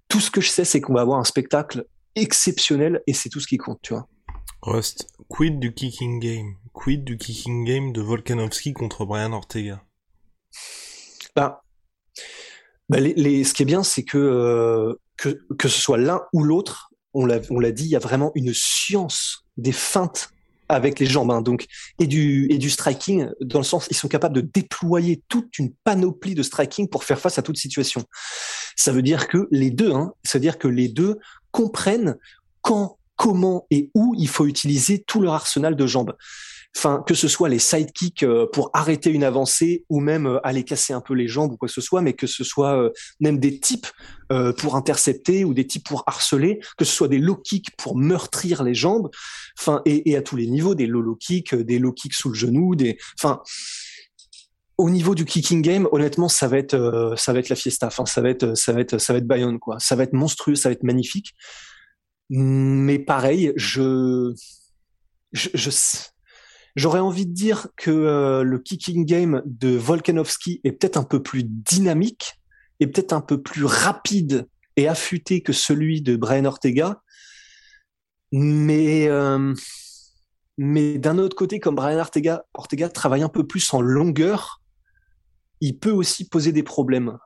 tout 0.08 0.20
ce 0.20 0.30
que 0.30 0.40
je 0.40 0.48
sais, 0.48 0.64
c'est 0.64 0.80
qu'on 0.80 0.94
va 0.94 1.00
avoir 1.00 1.18
un 1.18 1.24
spectacle 1.24 1.86
exceptionnel 2.14 3.02
et 3.06 3.14
c'est 3.14 3.28
tout 3.28 3.40
ce 3.40 3.46
qui 3.46 3.56
compte, 3.56 3.80
tu 3.82 3.94
vois. 3.94 4.08
Rust, 4.62 5.08
quid 5.28 5.58
du 5.58 5.74
kicking 5.74 6.20
game, 6.20 6.54
quid 6.72 7.04
du 7.04 7.16
kicking 7.16 7.64
game 7.64 7.92
de 7.92 8.00
Volkanovski 8.00 8.72
contre 8.72 9.04
Brian 9.04 9.32
Ortega? 9.32 9.82
Les, 12.90 13.44
ce 13.44 13.54
qui 13.54 13.62
est 13.62 13.66
bien, 13.66 13.82
c'est 13.82 14.02
que, 14.02 14.18
euh, 14.18 14.94
que, 15.16 15.40
que 15.58 15.68
ce 15.68 15.80
soit 15.80 15.98
l'un 15.98 16.22
ou 16.32 16.42
l'autre, 16.44 16.90
on 17.14 17.24
l'a, 17.24 17.40
on 17.50 17.58
l'a 17.58 17.72
dit, 17.72 17.84
il 17.84 17.90
y 17.90 17.96
a 17.96 18.00
vraiment 18.00 18.32
une 18.34 18.52
science 18.52 19.46
des 19.56 19.72
feintes 19.72 20.30
avec 20.68 20.98
les 20.98 21.06
jambes, 21.06 21.30
hein, 21.30 21.42
donc 21.42 21.66
et 21.98 22.06
du 22.06 22.46
et 22.50 22.58
du 22.58 22.70
striking 22.70 23.28
dans 23.40 23.58
le 23.58 23.64
sens 23.64 23.88
ils 23.90 23.96
sont 23.96 24.08
capables 24.08 24.34
de 24.34 24.40
déployer 24.40 25.22
toute 25.28 25.58
une 25.58 25.72
panoplie 25.84 26.34
de 26.34 26.42
striking 26.42 26.88
pour 26.88 27.04
faire 27.04 27.18
face 27.18 27.38
à 27.38 27.42
toute 27.42 27.58
situation. 27.58 28.04
Ça 28.76 28.92
veut 28.92 29.02
dire 29.02 29.28
que 29.28 29.48
les 29.50 29.70
deux, 29.70 29.92
hein, 29.92 30.12
ça 30.24 30.38
veut 30.38 30.42
dire 30.42 30.58
que 30.58 30.68
les 30.68 30.88
deux 30.88 31.18
comprennent 31.50 32.16
quand, 32.62 32.98
comment 33.16 33.66
et 33.70 33.90
où 33.94 34.14
il 34.18 34.28
faut 34.28 34.46
utiliser 34.46 35.02
tout 35.02 35.20
leur 35.20 35.34
arsenal 35.34 35.76
de 35.76 35.86
jambes 35.86 36.14
enfin 36.76 37.02
que 37.06 37.14
ce 37.14 37.28
soit 37.28 37.48
les 37.48 37.58
sidekicks 37.58 38.22
euh, 38.22 38.46
pour 38.50 38.70
arrêter 38.72 39.10
une 39.10 39.24
avancée 39.24 39.84
ou 39.88 40.00
même 40.00 40.26
euh, 40.26 40.46
aller 40.46 40.64
casser 40.64 40.92
un 40.92 41.00
peu 41.00 41.14
les 41.14 41.28
jambes 41.28 41.52
ou 41.52 41.56
quoi 41.56 41.68
que 41.68 41.74
ce 41.74 41.80
soit, 41.80 42.00
mais 42.00 42.14
que 42.14 42.26
ce 42.26 42.44
soit 42.44 42.76
euh, 42.76 42.90
même 43.20 43.38
des 43.38 43.58
types 43.58 43.86
pour 44.56 44.76
intercepter 44.76 45.44
ou 45.44 45.52
des 45.52 45.66
types 45.66 45.84
pour 45.84 46.04
harceler, 46.06 46.58
que 46.78 46.86
ce 46.86 46.94
soit 46.94 47.08
des 47.08 47.18
low 47.18 47.36
kicks 47.36 47.76
pour 47.76 47.98
meurtrir 47.98 48.62
les 48.62 48.72
jambes, 48.72 49.10
enfin 49.58 49.82
et, 49.84 50.10
et, 50.10 50.16
à 50.16 50.22
tous 50.22 50.36
les 50.36 50.46
niveaux, 50.46 50.74
des 50.74 50.86
low 50.86 51.02
low 51.02 51.16
kicks, 51.16 51.54
des 51.54 51.78
low 51.78 51.92
kicks 51.92 52.14
sous 52.14 52.30
le 52.30 52.34
genou, 52.34 52.74
des, 52.74 52.96
enfin 53.20 53.42
au 54.78 54.88
niveau 54.88 55.14
du 55.14 55.26
kicking 55.26 55.60
game, 55.60 55.86
honnêtement, 55.92 56.30
ça 56.30 56.48
va 56.48 56.56
être, 56.56 57.12
ça 57.18 57.34
va 57.34 57.40
être 57.40 57.50
la 57.50 57.56
fiesta. 57.56 57.88
Enfin, 57.88 58.06
ça 58.06 58.22
va 58.22 58.30
être, 58.30 58.56
ça 58.56 58.72
va 58.72 58.80
être, 58.80 58.96
ça 58.96 59.12
va 59.12 59.18
être 59.18 59.26
Bayonne, 59.26 59.58
quoi. 59.58 59.78
Ça 59.78 59.96
va 59.96 60.02
être 60.04 60.14
monstrueux, 60.14 60.54
ça 60.54 60.70
va 60.70 60.72
être 60.72 60.82
magnifique. 60.82 61.34
Mais 62.30 62.98
pareil, 62.98 63.52
je, 63.56 64.32
je, 65.32 65.50
je, 65.52 65.70
J'aurais 66.74 67.00
envie 67.00 67.26
de 67.26 67.32
dire 67.32 67.68
que 67.76 67.90
euh, 67.90 68.42
le 68.42 68.58
kicking 68.58 69.04
game 69.04 69.42
de 69.44 69.76
Volkanovski 69.76 70.60
est 70.64 70.72
peut-être 70.72 70.96
un 70.96 71.04
peu 71.04 71.22
plus 71.22 71.44
dynamique 71.44 72.38
et 72.80 72.86
peut-être 72.86 73.12
un 73.12 73.20
peu 73.20 73.42
plus 73.42 73.64
rapide 73.64 74.48
et 74.76 74.88
affûté 74.88 75.42
que 75.42 75.52
celui 75.52 76.00
de 76.00 76.16
Brian 76.16 76.46
Ortega. 76.46 77.02
Mais, 78.32 79.06
euh, 79.08 79.54
mais 80.56 80.98
d'un 80.98 81.18
autre 81.18 81.36
côté, 81.36 81.60
comme 81.60 81.74
Brian 81.74 81.98
Ortega, 81.98 82.46
Ortega 82.54 82.88
travaille 82.88 83.22
un 83.22 83.28
peu 83.28 83.46
plus 83.46 83.74
en 83.74 83.82
longueur, 83.82 84.62
il 85.60 85.78
peut 85.78 85.90
aussi 85.90 86.26
poser 86.26 86.52
des 86.52 86.62
problèmes. 86.62 87.18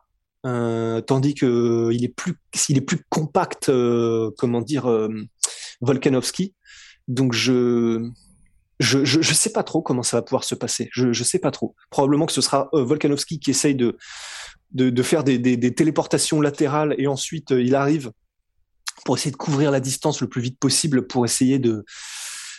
Euh, 0.45 1.01
tandis 1.01 1.35
que 1.35 1.91
il 1.93 2.05
est 2.05 2.15
plus, 2.15 2.35
est 2.69 2.81
plus 2.81 3.05
compact, 3.09 3.71
comment 4.37 4.61
dire, 4.61 5.09
Volkanovski. 5.81 6.55
Donc 7.07 7.33
je, 7.33 8.11
je, 8.79 9.05
je 9.05 9.35
sais 9.35 9.53
pas 9.53 9.63
trop 9.63 9.83
comment 9.83 10.03
ça 10.03 10.19
va 10.19 10.23
pouvoir 10.23 10.45
se 10.45 10.55
passer. 10.55 10.89
Je 10.93 11.13
je 11.13 11.25
sais 11.25 11.39
pas 11.39 11.51
trop. 11.51 11.75
Probablement 11.91 12.27
que 12.27 12.33
ce 12.33 12.41
sera 12.41 12.69
euh, 12.75 12.85
Volkanovski 12.85 13.41
qui 13.41 13.51
essaye 13.51 13.75
de 13.75 13.97
de, 14.73 14.91
de 14.91 15.03
faire 15.03 15.25
des, 15.25 15.39
des, 15.39 15.57
des, 15.57 15.75
téléportations 15.75 16.41
latérales 16.41 16.95
et 16.99 17.07
ensuite 17.07 17.51
il 17.51 17.75
arrive 17.75 18.11
pour 19.05 19.17
essayer 19.17 19.31
de 19.31 19.37
couvrir 19.37 19.71
la 19.71 19.81
distance 19.81 20.21
le 20.21 20.29
plus 20.29 20.43
vite 20.43 20.59
possible 20.59 21.07
pour 21.07 21.25
essayer 21.25 21.59
de 21.59 21.85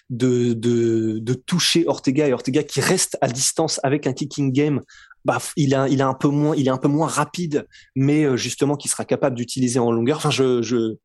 de, 0.10 0.54
de, 0.54 1.20
de 1.20 1.34
toucher 1.34 1.86
Ortega 1.86 2.28
et 2.28 2.34
Ortega 2.34 2.64
qui 2.64 2.80
reste 2.80 3.18
à 3.20 3.28
distance 3.28 3.82
avec 3.84 4.08
un 4.08 4.14
kicking 4.14 4.54
game 4.54 4.82
bah, 5.26 5.40
il 5.58 5.76
a, 5.76 5.90
il 5.90 6.02
a 6.02 6.08
un 6.08 6.14
peu 6.14 6.30
moins, 6.30 6.56
il 6.56 6.68
est 6.68 6.72
un 6.72 6.78
peu 6.78 6.88
moins 6.88 7.08
rapide, 7.08 7.68
mais 7.98 8.38
justement 8.38 8.78
qui 8.78 8.88
sera 8.88 9.04
capable 9.04 9.36
d'utiliser 9.36 9.78
en 9.78 9.92
longueur. 9.92 10.18
Enfin, 10.18 10.30
je, 10.30 10.62
je, 10.62 10.96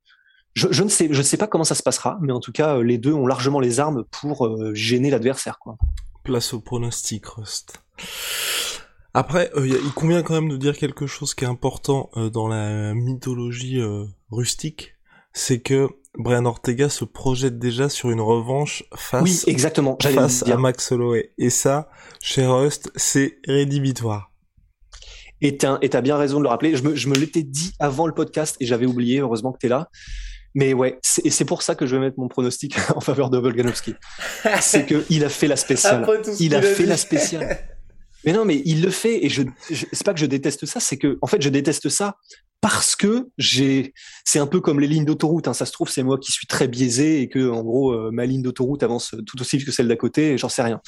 je, 0.55 0.69
je, 0.71 0.83
ne 0.83 0.89
sais, 0.89 1.09
je 1.11 1.19
ne 1.19 1.23
sais 1.23 1.37
pas 1.37 1.47
comment 1.47 1.65
ça 1.65 1.75
se 1.75 1.83
passera, 1.83 2.19
mais 2.21 2.33
en 2.33 2.41
tout 2.41 2.53
cas, 2.53 2.81
les 2.83 2.99
deux 2.99 3.13
ont 3.13 3.27
largement 3.27 3.61
les 3.61 3.81
armes 3.81 4.05
pour 4.11 4.51
gêner 4.75 5.11
l'adversaire, 5.11 5.59
quoi. 5.59 5.77
Place 6.25 6.55
au 6.55 6.61
pronostic, 6.61 7.27
Rust. 7.27 7.83
Après, 9.15 9.51
euh, 9.57 9.67
il 9.67 9.93
convient 9.93 10.23
quand 10.23 10.35
même 10.35 10.49
de 10.49 10.57
dire 10.57 10.77
quelque 10.77 11.07
chose 11.07 11.35
qui 11.35 11.45
est 11.45 11.49
important 11.49 12.11
euh, 12.17 12.31
dans 12.31 12.49
la 12.49 12.95
mythologie 12.95 13.79
euh, 13.79 14.07
rustique, 14.31 14.95
c'est 15.35 15.61
que 15.61 15.89
Brian 16.17 16.45
Ortega 16.47 16.89
se 16.89 17.05
projette 17.05 17.59
déjà 17.59 17.89
sur 17.89 18.11
une 18.11 18.21
revanche 18.21 18.85
face, 18.95 19.23
oui, 19.23 19.43
exactement. 19.47 19.99
face 20.01 20.43
à 20.45 20.57
Max 20.57 20.93
Holloway. 20.93 21.33
Et 21.39 21.51
ça, 21.51 21.91
chez 22.23 22.47
Rust, 22.47 22.91
c'est 22.97 23.39
rédhibitoire. 23.47 24.31
Et 25.41 25.57
t'as, 25.57 26.01
bien 26.01 26.17
raison 26.17 26.39
de 26.39 26.45
le 26.45 26.49
rappeler. 26.49 26.77
Je 26.77 26.85
me, 26.85 26.95
je 26.95 27.09
me 27.09 27.15
l'étais 27.15 27.43
dit 27.43 27.73
avant 27.81 28.07
le 28.07 28.15
podcast 28.15 28.57
et 28.61 28.67
j'avais 28.67 28.87
oublié. 28.87 29.19
Heureusement 29.19 29.53
que 29.53 29.59
t'es 29.59 29.69
là. 29.69 29.89
Mais 30.55 30.75
ouais, 30.75 30.99
et 31.25 31.31
c'est 31.31 31.45
pour 31.45 31.63
ça 31.63 31.75
que 31.75 31.87
je 31.87 31.97
vais 31.97 32.01
mettre 32.01 32.19
mon 32.19 32.29
pronostic 32.29 32.77
en 32.95 33.01
faveur 33.01 33.31
de 33.31 33.39
Volkanovski. 33.39 33.95
c'est 34.61 34.87
que 34.87 35.05
il 35.09 35.25
a 35.25 35.29
fait 35.29 35.49
la 35.49 35.57
spéciale. 35.57 36.07
Il 36.41 36.55
a 36.55 36.63
fait 36.63 36.87
la 36.87 36.97
spéciale. 36.97 37.59
Mais 38.25 38.33
non, 38.33 38.45
mais 38.45 38.63
il 38.65 38.83
le 38.83 38.91
fait 38.91 39.25
et 39.25 39.29
je, 39.29 39.43
c'est 39.71 40.05
pas 40.05 40.15
que 40.15 40.21
je 40.21 40.27
déteste 40.27 40.67
ça, 40.67 40.79
c'est 40.79 40.97
que 40.97 41.19
en 41.23 41.27
fait 41.27 41.43
je 41.43 41.49
déteste 41.49 41.89
ça 41.89 42.17
parce 42.61 42.95
que 42.95 43.29
j'ai, 43.37 43.93
c'est 44.25 44.39
un 44.39 44.47
peu 44.47 44.61
comme 44.61 44.79
les 44.79 44.87
lignes 44.87 45.05
d'autoroute. 45.05 45.49
Hein, 45.49 45.55
ça 45.55 45.67
se 45.67 45.73
trouve 45.73 45.89
c'est 45.89 46.05
moi 46.05 46.19
qui 46.19 46.31
suis 46.31 46.47
très 46.47 46.69
biaisé 46.69 47.21
et 47.21 47.29
que 47.29 47.51
en 47.51 47.63
gros 47.63 47.93
euh, 47.93 48.11
ma 48.13 48.25
ligne 48.25 48.43
d'autoroute 48.43 48.85
avance 48.85 49.17
tout 49.27 49.41
aussi 49.41 49.57
vite 49.57 49.67
que 49.67 49.73
celle 49.73 49.89
d'à 49.89 49.97
côté 49.97 50.33
et 50.33 50.39
j'en 50.39 50.49
sais 50.49 50.63
rien. 50.63 50.81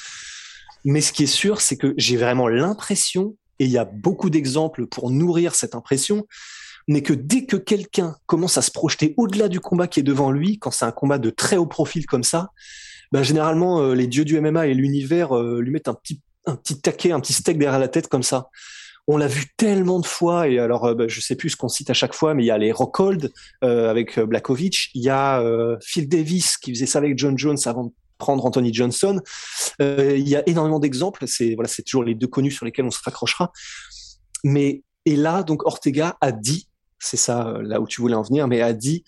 Mais 0.85 1.01
ce 1.01 1.11
qui 1.11 1.23
est 1.23 1.27
sûr, 1.27 1.59
c'est 1.61 1.77
que 1.77 1.93
j'ai 1.97 2.15
vraiment 2.15 2.47
l'impression 2.47 3.35
et 3.59 3.65
il 3.65 3.71
y 3.71 3.77
a 3.77 3.85
beaucoup 3.85 4.29
d'exemples 4.29 4.85
pour 4.87 5.09
nourrir 5.11 5.55
cette 5.55 5.75
impression, 5.75 6.27
n'est 6.87 7.01
que 7.01 7.13
dès 7.13 7.45
que 7.45 7.57
quelqu'un 7.57 8.15
commence 8.25 8.57
à 8.57 8.61
se 8.61 8.71
projeter 8.71 9.13
au-delà 9.17 9.47
du 9.47 9.59
combat 9.59 9.87
qui 9.87 9.99
est 9.99 10.03
devant 10.03 10.31
lui, 10.31 10.59
quand 10.59 10.71
c'est 10.71 10.85
un 10.85 10.91
combat 10.91 11.17
de 11.17 11.29
très 11.29 11.57
haut 11.57 11.65
profil 11.65 12.05
comme 12.05 12.23
ça, 12.23 12.49
ben 13.11 13.23
généralement 13.23 13.81
euh, 13.81 13.93
les 13.93 14.07
dieux 14.07 14.25
du 14.25 14.39
MMA 14.39 14.67
et 14.67 14.73
l'univers 14.73 15.35
euh, 15.35 15.61
lui 15.61 15.71
mettent 15.71 15.87
un 15.87 15.93
petit 15.93 16.21
un 16.47 16.55
petit 16.55 16.79
taquet, 16.79 17.11
un 17.11 17.19
petit 17.19 17.33
steak 17.33 17.57
derrière 17.57 17.79
la 17.79 17.87
tête 17.87 18.07
comme 18.07 18.21
ça. 18.21 18.49
On 19.07 19.17
l'a 19.17 19.27
vu 19.27 19.45
tellement 19.57 19.99
de 19.99 20.05
fois 20.05 20.47
et 20.47 20.59
alors 20.59 20.85
euh, 20.85 20.93
bah, 20.93 21.05
je 21.07 21.21
sais 21.21 21.35
plus 21.35 21.51
ce 21.51 21.55
qu'on 21.55 21.69
cite 21.69 21.89
à 21.89 21.93
chaque 21.93 22.13
fois, 22.13 22.33
mais 22.33 22.43
il 22.43 22.47
y 22.47 22.51
a 22.51 22.57
les 22.57 22.71
Rockhold 22.71 23.31
euh, 23.63 23.89
avec 23.89 24.19
Blakovic, 24.19 24.91
il 24.93 25.03
y 25.03 25.09
a 25.09 25.43
Phil 25.81 26.07
Davis 26.07 26.57
qui 26.57 26.73
faisait 26.73 26.85
ça 26.85 26.99
avec 26.99 27.17
John 27.17 27.37
Jones 27.37 27.57
avant 27.65 27.85
de 27.85 27.91
prendre 28.17 28.45
Anthony 28.45 28.73
Johnson. 28.73 29.19
il 29.79 30.27
y 30.27 30.35
a 30.35 30.43
énormément 30.47 30.79
d'exemples. 30.79 31.25
C'est 31.27 31.55
voilà, 31.55 31.67
c'est 31.67 31.83
toujours 31.83 32.03
les 32.03 32.13
deux 32.15 32.27
connus 32.27 32.51
sur 32.51 32.65
lesquels 32.65 32.85
on 32.85 32.91
se 32.91 33.01
raccrochera. 33.03 33.51
Mais 34.43 34.83
et 35.05 35.15
là 35.15 35.43
donc 35.43 35.65
Ortega 35.65 36.15
a 36.21 36.31
dit, 36.31 36.67
c'est 37.05 37.17
ça 37.17 37.57
là 37.61 37.79
où 37.79 37.87
tu 37.87 38.01
voulais 38.01 38.15
en 38.15 38.23
venir, 38.23 38.47
mais 38.47 38.61
a 38.61 38.73
dit 38.73 39.03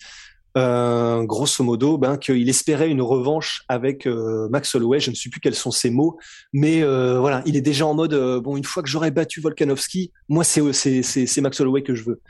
euh, 0.56 1.24
grosso 1.24 1.62
modo, 1.62 1.98
ben, 1.98 2.16
qu'il 2.16 2.48
espérait 2.48 2.88
une 2.88 3.02
revanche 3.02 3.62
avec 3.68 4.06
euh, 4.06 4.48
Max 4.48 4.74
Holloway. 4.74 4.98
Je 4.98 5.10
ne 5.10 5.14
sais 5.14 5.28
plus 5.28 5.40
quels 5.40 5.54
sont 5.54 5.70
ses 5.70 5.90
mots, 5.90 6.18
mais 6.52 6.82
euh, 6.82 7.20
voilà, 7.20 7.42
il 7.46 7.56
est 7.56 7.60
déjà 7.60 7.86
en 7.86 7.94
mode 7.94 8.14
bon, 8.42 8.56
une 8.56 8.64
fois 8.64 8.82
que 8.82 8.88
j'aurai 8.88 9.10
battu 9.10 9.40
Volkanovski, 9.40 10.12
moi 10.28 10.44
c'est 10.44 10.72
c'est 10.72 11.40
Max 11.40 11.60
Holloway 11.60 11.82
que 11.82 11.94
je 11.94 12.04
veux. 12.04 12.20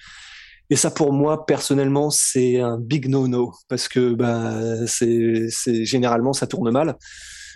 Et 0.71 0.77
ça 0.77 0.91
pour 0.91 1.13
moi 1.15 1.47
personnellement 1.47 2.11
c'est 2.11 2.61
un 2.61 2.79
big 2.79 3.09
no-no 3.09 3.55
parce 3.69 3.89
que 3.89 4.13
ben 4.13 4.87
c'est 4.87 5.85
généralement 5.85 6.35
ça 6.35 6.47
tourne 6.47 6.71
mal. 6.71 6.97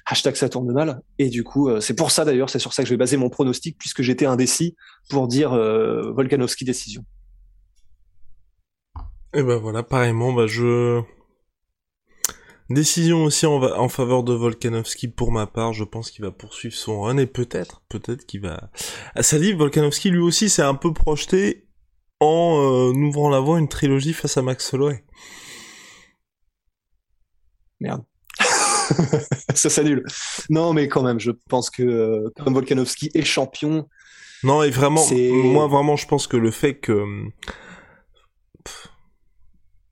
Hashtag 0.07 0.37
ça 0.37 0.49
tourne 0.49 0.73
mal. 0.73 1.01
Et 1.19 1.29
du 1.29 1.45
coup, 1.45 1.69
c'est 1.81 1.95
pour 1.95 2.11
ça 2.11 2.25
d'ailleurs, 2.25 2.51
c'est 2.51 2.59
sur 2.59 2.73
ça 2.73 2.83
que 2.83 2.89
je 2.89 2.95
vais 2.95 2.99
baser 2.99 3.17
mon 3.17 3.29
pronostic 3.29 3.77
puisque 3.79 4.03
j'étais 4.03 4.27
indécis 4.27 4.75
pour 5.11 5.29
dire 5.29 5.51
Volkanovski 5.51 6.65
décision. 6.65 7.05
Et 9.35 9.43
ben 9.43 9.57
voilà, 9.57 9.83
pareillement, 9.83 10.33
bah 10.33 10.47
je... 10.47 11.01
Décision 12.69 13.25
aussi 13.25 13.47
en, 13.47 13.63
en 13.63 13.89
faveur 13.89 14.23
de 14.23 14.33
Volkanovski 14.33 15.09
pour 15.09 15.33
ma 15.33 15.47
part, 15.47 15.73
je 15.73 15.85
pense 15.85 16.11
qu'il 16.11 16.25
va 16.25 16.31
poursuivre 16.31 16.75
son 16.75 17.03
run 17.03 17.17
et 17.19 17.27
peut-être, 17.27 17.83
peut-être 17.89 18.27
qu'il 18.27 18.43
va... 18.43 18.71
À 19.15 19.23
sa 19.23 19.39
dit, 19.39 19.53
Volkanovski 19.53 20.11
lui 20.11 20.21
aussi 20.21 20.49
s'est 20.49 20.63
un 20.63 20.75
peu 20.75 20.93
projeté 20.93 21.67
en 22.21 22.59
euh, 22.61 22.93
ouvrant 22.93 23.31
la 23.31 23.41
voie 23.41 23.59
une 23.59 23.69
trilogie 23.69 24.13
face 24.13 24.37
à 24.37 24.43
Max 24.43 24.73
Holloway. 24.73 25.05
Merde. 27.81 28.05
ça 29.55 29.71
s'annule. 29.71 30.05
Non, 30.51 30.73
mais 30.73 30.89
quand 30.89 31.03
même, 31.03 31.19
je 31.19 31.33
pense 31.49 31.69
que 31.71 31.83
euh, 31.83 32.31
comme 32.37 32.55
Volkanovski 32.55 33.11
est 33.15 33.25
champion. 33.25 33.89
Non, 34.45 34.63
et 34.63 34.71
vraiment, 34.71 35.05
moi 35.33 35.67
vraiment, 35.67 35.97
je 35.97 36.07
pense 36.07 36.27
que 36.27 36.37
le 36.37 36.51
fait 36.51 36.75
que 36.75 37.05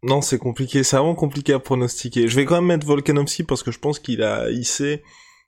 non, 0.02 0.22
c'est 0.22 0.38
compliqué, 0.38 0.82
c'est 0.82 0.96
vraiment 0.96 1.14
compliqué 1.14 1.52
à 1.52 1.58
pronostiquer. 1.58 2.26
Je 2.26 2.36
vais 2.36 2.46
quand 2.46 2.54
même 2.56 2.66
mettre 2.66 2.86
Volkanovski 2.86 3.42
parce 3.42 3.62
que 3.62 3.70
je 3.70 3.78
pense 3.78 3.98
qu'il 3.98 4.22
a, 4.22 4.46
sait, 4.64 5.02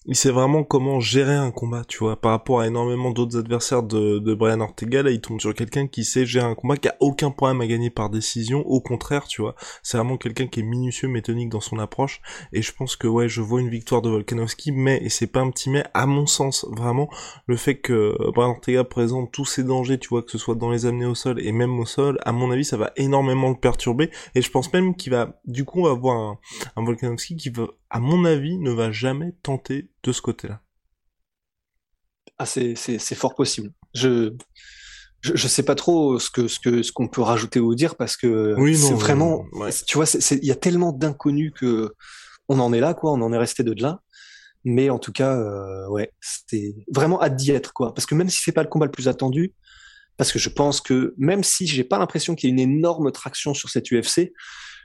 il 0.06 0.16
sait 0.16 0.30
vraiment 0.30 0.64
comment 0.64 1.00
gérer 1.00 1.34
un 1.34 1.50
combat, 1.50 1.84
tu 1.86 1.98
vois, 1.98 2.20
par 2.20 2.32
rapport 2.32 2.60
à 2.60 2.66
énormément 2.66 3.10
d'autres 3.10 3.38
adversaires 3.38 3.82
de, 3.82 4.18
de 4.18 4.34
Brian 4.34 4.60
Ortega, 4.60 5.02
là, 5.02 5.10
il 5.10 5.20
tombe 5.20 5.40
sur 5.40 5.54
quelqu'un 5.54 5.86
qui 5.86 6.04
sait 6.04 6.26
gérer 6.26 6.46
un 6.46 6.54
combat, 6.54 6.76
qui 6.76 6.88
a 6.88 6.96
aucun 7.00 7.30
problème 7.30 7.60
à 7.60 7.66
gagner 7.66 7.90
par 7.90 8.10
décision, 8.10 8.66
au 8.66 8.80
contraire, 8.80 9.26
tu 9.26 9.42
vois, 9.42 9.54
c'est 9.82 9.96
vraiment 9.96 10.16
quelqu'un 10.16 10.46
qui 10.46 10.60
est 10.60 10.64
minutieux, 10.64 11.08
méthodique 11.08 11.50
dans 11.50 11.60
son 11.60 11.78
approche, 11.78 12.20
et 12.52 12.62
je 12.62 12.72
pense 12.72 12.96
que, 12.96 13.06
ouais, 13.06 13.28
je 13.28 13.40
vois 13.40 13.60
une 13.60 13.70
victoire 13.70 14.02
de 14.02 14.10
Volkanovski, 14.10 14.72
mais, 14.72 15.00
et 15.02 15.08
c'est 15.08 15.26
pas 15.26 15.40
un 15.40 15.50
petit 15.50 15.70
mais, 15.70 15.84
à 15.94 16.06
mon 16.06 16.26
sens, 16.26 16.66
vraiment, 16.70 17.08
le 17.46 17.56
fait 17.56 17.76
que 17.76 18.16
Brian 18.32 18.50
Ortega 18.50 18.84
présente 18.84 19.30
tous 19.30 19.44
ses 19.44 19.62
dangers, 19.62 19.98
tu 19.98 20.08
vois, 20.08 20.22
que 20.22 20.30
ce 20.30 20.38
soit 20.38 20.56
dans 20.56 20.70
les 20.70 20.86
amener 20.86 21.06
au 21.06 21.14
sol 21.14 21.40
et 21.40 21.52
même 21.52 21.78
au 21.78 21.86
sol, 21.86 22.18
à 22.24 22.32
mon 22.32 22.50
avis, 22.50 22.64
ça 22.64 22.76
va 22.76 22.92
énormément 22.96 23.50
le 23.50 23.56
perturber, 23.56 24.10
et 24.34 24.42
je 24.42 24.50
pense 24.50 24.72
même 24.72 24.96
qu'il 24.96 25.12
va, 25.12 25.40
du 25.44 25.64
coup, 25.64 25.86
avoir 25.86 26.16
un, 26.16 26.38
un 26.76 26.84
Volkanovski 26.84 27.36
qui 27.36 27.50
va 27.50 27.68
à 27.92 28.00
mon 28.00 28.24
avis, 28.24 28.56
ne 28.58 28.70
va 28.70 28.90
jamais 28.90 29.34
tenter 29.42 29.90
de 30.02 30.12
ce 30.12 30.22
côté-là. 30.22 30.62
Ah, 32.38 32.46
c'est, 32.46 32.74
fort 33.14 33.34
possible. 33.34 33.70
Je, 33.94 34.32
je, 35.20 35.46
sais 35.46 35.62
pas 35.62 35.74
trop 35.74 36.18
ce 36.18 36.30
que 36.30 36.48
ce 36.48 36.58
que 36.58 36.82
ce 36.82 36.90
qu'on 36.90 37.06
peut 37.06 37.20
rajouter 37.20 37.60
ou 37.60 37.74
dire 37.74 37.94
parce 37.96 38.16
que 38.16 38.56
c'est 38.74 38.94
vraiment, 38.94 39.44
tu 39.86 39.98
vois, 39.98 40.06
il 40.30 40.44
y 40.44 40.50
a 40.50 40.56
tellement 40.56 40.92
d'inconnus 40.92 41.52
que 41.54 41.94
on 42.48 42.58
en 42.60 42.72
est 42.72 42.80
là, 42.80 42.94
quoi. 42.94 43.12
On 43.12 43.20
en 43.20 43.32
est 43.32 43.38
resté 43.38 43.62
de 43.62 43.80
là. 43.80 44.00
Mais 44.64 44.88
en 44.88 44.98
tout 44.98 45.12
cas, 45.12 45.36
euh, 45.36 45.86
ouais, 45.88 46.12
c'était 46.20 46.74
vraiment 46.92 47.22
hâte 47.22 47.36
d'y 47.36 47.50
être, 47.50 47.74
quoi. 47.74 47.92
Parce 47.92 48.06
que 48.06 48.14
même 48.14 48.30
si 48.30 48.40
c'est 48.42 48.52
pas 48.52 48.62
le 48.62 48.68
combat 48.70 48.86
le 48.86 48.92
plus 48.92 49.08
attendu, 49.08 49.52
parce 50.16 50.32
que 50.32 50.38
je 50.38 50.48
pense 50.48 50.80
que 50.80 51.14
même 51.18 51.44
si 51.44 51.66
j'ai 51.66 51.84
pas 51.84 51.98
l'impression 51.98 52.34
qu'il 52.34 52.48
y 52.48 52.52
ait 52.52 52.54
une 52.54 52.70
énorme 52.70 53.12
traction 53.12 53.52
sur 53.52 53.68
cette 53.68 53.90
UFC, 53.90 54.32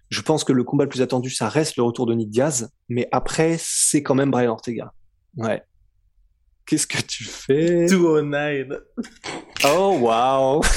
je 0.10 0.22
pense 0.22 0.44
que 0.44 0.54
le 0.54 0.64
combat 0.64 0.86
le 0.86 0.90
plus 0.90 1.02
attendu, 1.02 1.30
ça 1.30 1.50
reste 1.50 1.76
le 1.78 1.84
retour 1.84 2.06
de 2.06 2.14
Nick 2.14 2.30
Diaz, 2.30 2.70
mais 2.90 3.08
après, 3.12 3.58
c'est 3.60 4.04
quand 4.04 4.16
même 4.16 4.32
Brian 4.32 4.52
Ortega. 4.52 4.94
Ouais. 5.36 5.62
Qu'est-ce 6.66 6.88
que 6.88 7.02
tu 7.02 7.24
fais? 7.24 7.88
209. 7.88 8.80
Oh, 9.66 9.98
wow. 10.00 10.62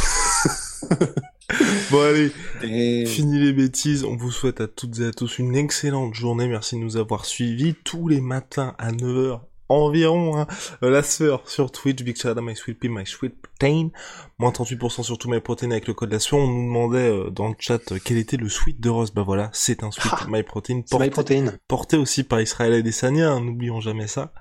Bon 1.91 2.01
allez, 2.01 3.07
fini 3.07 3.41
les 3.41 3.53
bêtises, 3.53 4.05
on 4.05 4.17
vous 4.17 4.31
souhaite 4.31 4.61
à 4.61 4.69
toutes 4.69 5.01
et 5.01 5.07
à 5.07 5.11
tous 5.11 5.39
une 5.39 5.57
excellente 5.57 6.15
journée, 6.15 6.47
merci 6.47 6.77
de 6.77 6.81
nous 6.81 6.97
avoir 6.97 7.27
suivis 7.27 7.75
tous 7.75 8.07
les 8.09 8.21
matins 8.21 8.75
à 8.79 8.93
9h 8.93 9.41
environ 9.71 10.37
hein. 10.37 10.47
Euh, 10.83 10.91
la 10.91 11.03
sœur 11.03 11.49
sur 11.49 11.71
Twitch, 11.71 12.03
Big 12.03 12.17
Shout 12.17 12.35
My 12.41 12.57
Sweet 12.57 12.79
Pea, 12.79 12.89
My 12.89 13.07
Sweet 13.07 13.35
Protein, 13.41 13.91
moins 14.39 14.51
38% 14.51 15.03
sur 15.03 15.17
tous 15.17 15.31
mes 15.31 15.41
protéines 15.41 15.73
avec 15.73 15.87
le 15.87 15.95
code 15.95 16.13
la 16.13 16.19
sueur. 16.19 16.41
On 16.41 16.49
nous 16.49 16.67
demandait 16.67 17.09
euh, 17.09 17.31
dans 17.31 17.49
le 17.49 17.55
chat 17.59 17.93
euh, 17.93 17.99
quel 18.05 18.19
était 18.19 18.37
le 18.37 18.49
sweet 18.49 18.81
de 18.81 18.91
Rose. 18.91 19.13
Bah 19.13 19.23
voilà, 19.23 19.51
c'est 19.53 19.83
un 19.85 19.91
sweet 19.91 20.29
My 20.29 20.43
Protein 20.43 20.83
porté, 20.83 21.45
porté 21.69 21.97
aussi 21.97 22.25
par 22.25 22.41
Israël 22.41 22.75
et 22.75 22.83
Desania, 22.83 23.31
hein, 23.31 23.41
n'oublions 23.41 23.81
jamais 23.81 24.07
ça. 24.07 24.33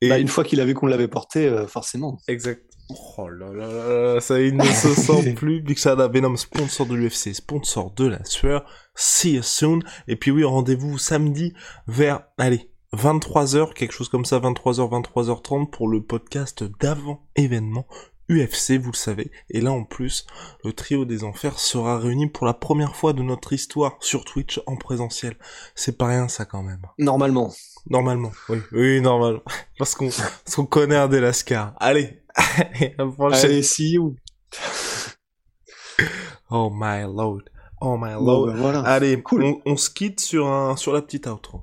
Et... 0.00 0.10
Bah, 0.10 0.18
une 0.18 0.28
fois 0.28 0.44
qu'il 0.44 0.60
a 0.60 0.64
vu 0.64 0.74
qu'on 0.74 0.86
l'avait 0.86 1.08
porté, 1.08 1.50
forcément. 1.66 2.18
Exact. 2.28 2.62
Oh 2.90 3.28
là 3.28 3.52
là 3.52 4.14
là, 4.14 4.20
ça 4.20 4.40
il 4.40 4.56
ne 4.56 4.64
se 4.64 4.88
sent 4.94 5.34
plus. 5.34 5.60
Big 5.60 5.78
Shout 5.78 5.96
Venom, 6.10 6.36
sponsor 6.36 6.86
de 6.86 6.94
l'UFC, 6.94 7.34
sponsor 7.34 7.92
de 7.92 8.06
la 8.06 8.24
sueur. 8.24 8.64
See 8.94 9.34
you 9.34 9.42
soon. 9.42 9.80
Et 10.06 10.16
puis 10.16 10.30
oui, 10.30 10.44
rendez-vous 10.44 10.96
samedi 10.96 11.52
vers, 11.86 12.22
allez, 12.38 12.70
23h, 12.94 13.74
quelque 13.74 13.92
chose 13.92 14.08
comme 14.08 14.24
ça, 14.24 14.38
23h, 14.38 15.02
23h30 15.12 15.70
pour 15.70 15.88
le 15.88 16.02
podcast 16.02 16.64
d'avant 16.80 17.26
événement 17.36 17.86
UFC, 18.30 18.72
vous 18.78 18.90
le 18.92 18.96
savez. 18.96 19.30
Et 19.50 19.60
là, 19.60 19.72
en 19.72 19.84
plus, 19.84 20.26
le 20.64 20.72
trio 20.72 21.04
des 21.06 21.24
enfers 21.24 21.58
sera 21.58 21.98
réuni 21.98 22.26
pour 22.28 22.46
la 22.46 22.52
première 22.54 22.94
fois 22.96 23.12
de 23.14 23.22
notre 23.22 23.52
histoire 23.54 23.96
sur 24.00 24.24
Twitch 24.24 24.60
en 24.66 24.76
présentiel. 24.76 25.36
C'est 25.74 25.96
pas 25.96 26.06
rien, 26.08 26.28
ça, 26.28 26.44
quand 26.44 26.62
même. 26.62 26.82
Normalement. 26.98 27.50
Normalement, 27.88 28.32
oui. 28.50 28.58
Oui, 28.72 29.00
normalement. 29.00 29.40
Parce 29.78 29.94
qu'on, 29.94 30.08
parce 30.10 30.54
qu'on 30.56 30.66
connaît 30.66 30.96
un 30.96 31.08
Delascar. 31.08 31.74
Allez. 31.80 32.22
Allez, 33.32 33.62
see 33.62 33.92
you. 33.92 34.14
Oh 36.50 36.70
my 36.72 37.02
lord. 37.02 37.42
Oh 37.80 37.96
my 37.96 38.14
Bon, 38.14 38.24
lord. 38.24 38.46
ben 38.48 38.56
voilà. 38.56 38.80
Allez, 38.80 39.22
Cool. 39.22 39.42
on, 39.44 39.60
on 39.64 39.76
se 39.76 39.88
quitte 39.90 40.20
sur, 40.20 40.46
un, 40.48 40.76
sur 40.76 40.92
la 40.92 41.00
petite 41.02 41.26
outro. 41.26 41.62